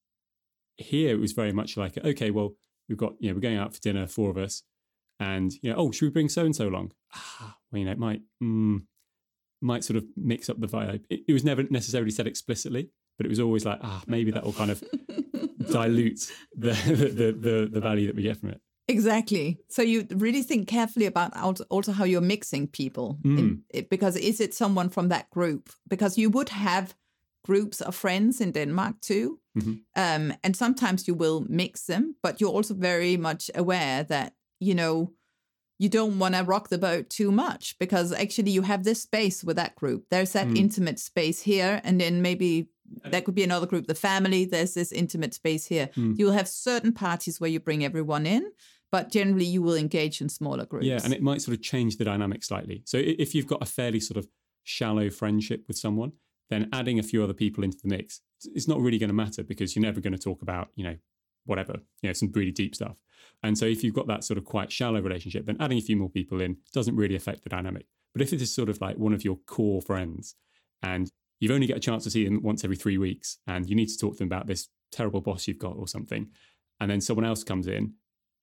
here 0.77 1.15
it 1.15 1.21
was 1.21 1.33
very 1.33 1.53
much 1.53 1.77
like, 1.77 1.99
okay, 1.99 2.31
well, 2.31 2.55
we've 2.89 2.99
got, 2.99 3.15
you 3.19 3.29
know, 3.29 3.35
we're 3.35 3.41
going 3.41 3.57
out 3.57 3.75
for 3.75 3.81
dinner, 3.81 4.07
four 4.07 4.31
of 4.31 4.37
us, 4.37 4.63
and 5.19 5.53
you 5.63 5.71
know, 5.71 5.77
oh, 5.77 5.91
should 5.91 6.07
we 6.07 6.11
bring 6.11 6.29
so 6.29 6.45
and 6.45 6.55
so 6.55 6.69
along? 6.69 6.93
Ah, 7.15 7.57
well, 7.71 7.79
you 7.79 7.85
know, 7.85 7.93
it 7.93 7.99
might 7.99 8.23
mm, 8.43 8.83
might 9.61 9.85
sort 9.85 9.97
of 9.97 10.05
mix 10.17 10.49
up 10.49 10.61
the 10.61 10.67
vibe. 10.69 11.05
It, 11.11 11.21
it 11.29 11.33
was 11.33 11.45
never 11.45 11.65
necessarily 11.71 12.11
said 12.11 12.27
explicitly, 12.27 12.91
but 13.17 13.27
it 13.27 13.29
was 13.31 13.41
always 13.41 13.65
like, 13.65 13.79
ah, 13.83 14.03
maybe 14.07 14.31
that 14.31 14.45
will 14.45 14.53
kind 14.53 14.71
of 14.71 14.83
dilute 15.71 16.31
the, 16.55 16.73
the 16.73 17.33
the 17.33 17.69
the 17.73 17.81
value 17.81 18.07
that 18.07 18.17
we 18.17 18.23
get 18.23 18.37
from 18.37 18.51
it. 18.51 18.61
Exactly. 18.89 19.59
So 19.69 19.83
you 19.83 20.07
really 20.15 20.43
think 20.43 20.69
carefully 20.69 21.07
about 21.07 21.33
also- 21.71 21.93
how 21.93 22.05
you're 22.05 22.21
mixing 22.21 22.69
people, 22.69 23.19
in, 23.25 23.63
it, 23.75 23.91
because 23.91 24.17
is 24.17 24.41
it 24.41 24.55
someone 24.55 24.91
from 24.91 25.09
that 25.09 25.29
group? 25.31 25.71
Because 25.89 26.17
you 26.17 26.31
would 26.31 26.51
have 26.51 26.95
groups 27.45 27.81
of 27.81 27.95
friends 27.97 28.41
in 28.41 28.53
Denmark 28.53 29.01
too, 29.01 29.41
um, 29.97 30.33
and 30.45 30.55
sometimes 30.57 31.09
you 31.09 31.15
will 31.15 31.45
mix 31.49 31.87
them, 31.87 32.15
but 32.23 32.41
you're 32.41 32.53
also 32.57 32.75
very 32.75 33.17
much 33.17 33.51
aware 33.55 34.05
that 34.05 34.35
you 34.61 34.75
know 34.75 35.13
you 35.79 35.89
don't 35.89 36.19
want 36.19 36.35
to 36.35 36.43
rock 36.43 36.69
the 36.69 36.79
boat 36.79 37.11
too 37.11 37.31
much 37.31 37.79
because 37.79 38.13
actually 38.13 38.51
you 38.51 38.63
have 38.63 38.85
this 38.85 39.03
space 39.03 39.45
with 39.45 39.57
that 39.57 39.75
group. 39.77 40.07
There's 40.11 40.33
that 40.33 40.47
mm. 40.47 40.57
intimate 40.57 40.99
space 40.99 41.43
here, 41.43 41.81
and 41.85 42.01
then 42.01 42.23
maybe 42.23 42.69
that 43.05 43.25
could 43.25 43.35
be 43.35 43.45
another 43.45 43.67
group, 43.67 43.87
the 43.87 43.95
family. 43.95 44.45
There's 44.45 44.75
this 44.75 44.93
intimate 44.93 45.35
space 45.35 45.67
here. 45.67 45.91
Mm. 45.97 46.19
You'll 46.19 46.33
have 46.33 46.49
certain 46.49 46.93
parties 46.93 47.41
where 47.41 47.51
you 47.51 47.61
bring 47.61 47.85
everyone 47.85 48.27
in, 48.27 48.51
but 48.91 49.11
generally 49.11 49.45
you 49.45 49.61
will 49.63 49.75
engage 49.75 50.21
in 50.21 50.29
smaller 50.29 50.65
groups. 50.65 50.87
Yeah, 50.87 51.01
and 51.05 51.13
it 51.13 51.23
might 51.23 51.43
sort 51.43 51.57
of 51.57 51.63
change 51.63 51.97
the 51.97 52.05
dynamic 52.05 52.45
slightly. 52.45 52.83
So 52.87 52.99
if 52.99 53.35
you've 53.35 53.47
got 53.47 53.63
a 53.63 53.67
fairly 53.67 54.01
sort 54.01 54.17
of 54.17 54.29
shallow 54.63 55.11
friendship 55.11 55.65
with 55.69 55.77
someone, 55.77 56.13
then 56.49 56.69
adding 56.73 56.99
a 56.99 57.03
few 57.03 57.23
other 57.23 57.35
people 57.35 57.65
into 57.65 57.79
the 57.83 57.89
mix, 57.89 58.21
it's 58.45 58.69
not 58.69 58.81
really 58.81 58.99
going 58.99 59.09
to 59.09 59.15
matter 59.15 59.43
because 59.43 59.75
you're 59.75 59.83
never 59.83 60.01
going 60.01 60.13
to 60.13 60.19
talk 60.19 60.43
about, 60.43 60.69
you 60.75 60.85
know, 60.85 60.97
whatever, 61.45 61.79
you 62.03 62.09
know, 62.09 62.13
some 62.13 62.31
really 62.35 62.53
deep 62.53 62.75
stuff. 62.75 63.01
And 63.43 63.57
so 63.57 63.67
if 63.67 63.83
you've 63.85 63.95
got 63.95 64.07
that 64.09 64.25
sort 64.25 64.39
of 64.39 64.45
quite 64.45 64.73
shallow 64.73 65.01
relationship, 65.01 65.47
then 65.47 65.57
adding 65.61 65.79
a 65.79 65.83
few 65.83 65.97
more 65.97 66.09
people 66.09 66.41
in 66.41 66.57
doesn't 66.73 66.97
really 66.97 67.17
affect 67.17 67.43
the 67.43 67.51
dynamic. 67.51 67.87
But 68.13 68.23
if 68.23 68.33
it 68.33 68.41
is 68.41 68.55
sort 68.55 68.69
of 68.69 68.81
like 68.81 68.97
one 68.97 69.13
of 69.13 69.25
your 69.25 69.37
core 69.47 69.83
friends 69.83 70.35
and 70.83 71.11
you've 71.41 71.53
only 71.53 71.67
got 71.67 71.77
a 71.77 71.81
chance 71.81 72.05
to 72.05 72.11
see 72.11 72.25
them 72.25 72.43
once 72.43 72.65
every 72.65 72.77
three 72.77 72.99
weeks 72.99 73.39
and 73.47 73.69
you 73.69 73.77
need 73.77 73.89
to 73.89 73.99
talk 73.99 74.15
to 74.15 74.19
them 74.19 74.29
about 74.29 74.47
this 74.47 74.69
terrible 74.91 75.21
boss 75.21 75.47
you've 75.47 75.59
got 75.59 75.77
or 75.77 75.87
something, 75.87 76.29
and 76.81 76.91
then 76.91 77.01
someone 77.01 77.25
else 77.25 77.45
comes 77.45 77.67
in, 77.67 77.95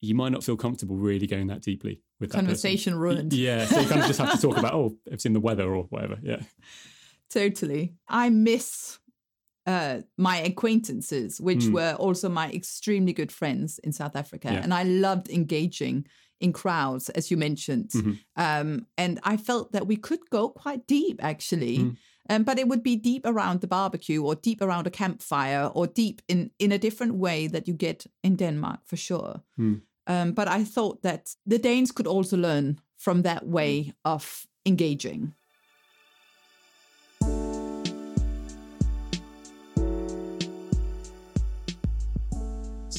you 0.02 0.16
might 0.16 0.32
not 0.32 0.44
feel 0.44 0.58
comfortable 0.58 0.98
really 0.98 1.26
going 1.26 1.48
that 1.48 1.62
deeply 1.62 2.02
with 2.20 2.30
that 2.32 2.36
person. 2.36 2.48
Conversation 2.48 2.96
ruined. 2.96 3.34
Yeah, 3.34 3.66
so 3.66 3.80
you 3.80 3.88
kind 3.88 4.02
of 4.02 4.08
just 4.08 4.20
have 4.20 4.34
to 4.34 4.42
talk 4.42 4.58
about 4.60 4.74
oh, 4.74 4.98
it's 5.06 5.26
in 5.26 5.34
the 5.34 5.40
weather 5.40 5.74
or 5.74 5.84
whatever. 5.86 6.18
Yeah, 6.22 6.42
Totally. 7.34 7.96
I 8.08 8.30
miss 8.30 9.00
uh, 9.66 10.02
my 10.18 10.38
acquaintances, 10.38 11.40
which 11.40 11.68
were 11.68 11.94
also 11.94 12.30
my 12.30 12.52
extremely 12.52 13.14
good 13.14 13.32
friends 13.32 13.80
in 13.80 13.92
South 13.92 14.16
Africa. 14.16 14.50
Yeah. 14.52 14.62
And 14.62 14.74
I 14.74 14.84
loved 14.84 15.30
engaging 15.30 16.06
in 16.40 16.52
crowds, 16.52 17.10
as 17.10 17.32
you 17.32 17.38
mentioned. 17.38 17.90
Mm-hmm. 17.90 18.12
Um, 18.36 18.88
and 18.98 19.20
I 19.24 19.38
felt 19.38 19.72
that 19.72 19.88
we 19.88 19.96
could 19.96 20.30
go 20.30 20.50
quite 20.50 20.86
deep, 20.88 21.24
actually. 21.24 21.78
Mm. 21.78 21.98
Um, 22.30 22.44
but 22.44 22.58
it 22.58 22.68
would 22.68 22.84
be 22.84 22.96
deep 22.96 23.26
around 23.26 23.62
the 23.62 23.68
barbecue 23.68 24.24
or 24.24 24.36
deep 24.36 24.62
around 24.62 24.88
a 24.88 24.90
campfire 24.90 25.70
or 25.74 25.88
deep 25.88 26.22
in, 26.28 26.52
in 26.58 26.72
a 26.72 26.78
different 26.78 27.16
way 27.16 27.48
that 27.48 27.68
you 27.68 27.74
get 27.74 28.06
in 28.24 28.36
Denmark 28.38 28.80
for 28.86 28.96
sure. 28.96 29.42
Um, 30.08 30.32
but 30.32 30.48
I 30.48 30.64
thought 30.64 31.02
that 31.04 31.36
the 31.46 31.58
Danes 31.60 31.92
could 31.92 32.08
also 32.08 32.38
learn 32.38 32.80
from 32.98 33.22
that 33.24 33.48
way 33.48 33.94
of 34.06 34.48
engaging. 34.66 35.34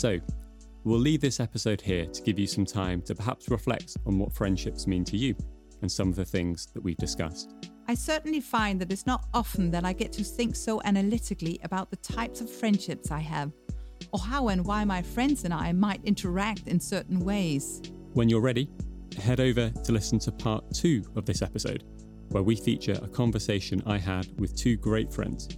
So, 0.04 0.20
we'll 0.84 1.00
leave 1.00 1.22
this 1.22 1.40
episode 1.40 1.80
here 1.80 2.04
to 2.04 2.20
give 2.20 2.38
you 2.38 2.46
some 2.46 2.66
time 2.66 3.00
to 3.06 3.14
perhaps 3.14 3.48
reflect 3.48 3.96
on 4.04 4.18
what 4.18 4.34
friendships 4.34 4.86
mean 4.86 5.02
to 5.06 5.16
you 5.16 5.34
and 5.80 5.90
some 5.90 6.10
of 6.10 6.14
the 6.14 6.26
things 6.26 6.66
that 6.74 6.82
we've 6.82 6.98
discussed. 6.98 7.54
I 7.88 7.94
certainly 7.94 8.42
find 8.42 8.78
that 8.82 8.92
it's 8.92 9.06
not 9.06 9.24
often 9.32 9.70
that 9.70 9.86
I 9.86 9.94
get 9.94 10.12
to 10.12 10.22
think 10.22 10.56
so 10.56 10.82
analytically 10.84 11.58
about 11.62 11.90
the 11.90 11.96
types 11.96 12.42
of 12.42 12.50
friendships 12.50 13.10
I 13.10 13.20
have, 13.20 13.50
or 14.12 14.20
how 14.20 14.48
and 14.48 14.66
why 14.66 14.84
my 14.84 15.00
friends 15.00 15.44
and 15.44 15.54
I 15.54 15.72
might 15.72 16.04
interact 16.04 16.68
in 16.68 16.78
certain 16.78 17.20
ways. 17.20 17.80
When 18.12 18.28
you're 18.28 18.42
ready, 18.42 18.68
head 19.18 19.40
over 19.40 19.70
to 19.70 19.92
listen 19.92 20.18
to 20.18 20.32
part 20.32 20.64
two 20.74 21.02
of 21.16 21.24
this 21.24 21.40
episode, 21.40 21.82
where 22.28 22.42
we 22.42 22.56
feature 22.56 22.98
a 23.02 23.08
conversation 23.08 23.82
I 23.86 23.96
had 23.96 24.38
with 24.38 24.54
two 24.54 24.76
great 24.76 25.10
friends, 25.10 25.48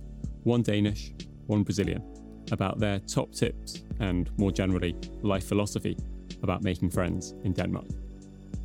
one 0.45 0.63
Danish, 0.63 1.13
one 1.49 1.65
Brazilian, 1.65 2.16
about 2.53 2.79
their 2.79 2.99
top 3.01 3.33
tips 3.33 3.83
and, 4.01 4.31
more 4.39 4.53
generally, 4.53 4.95
life 5.23 5.47
philosophy 5.47 5.97
about 6.43 6.63
making 6.63 6.91
friends 6.91 7.35
in 7.45 7.53
Denmark. 7.53 7.87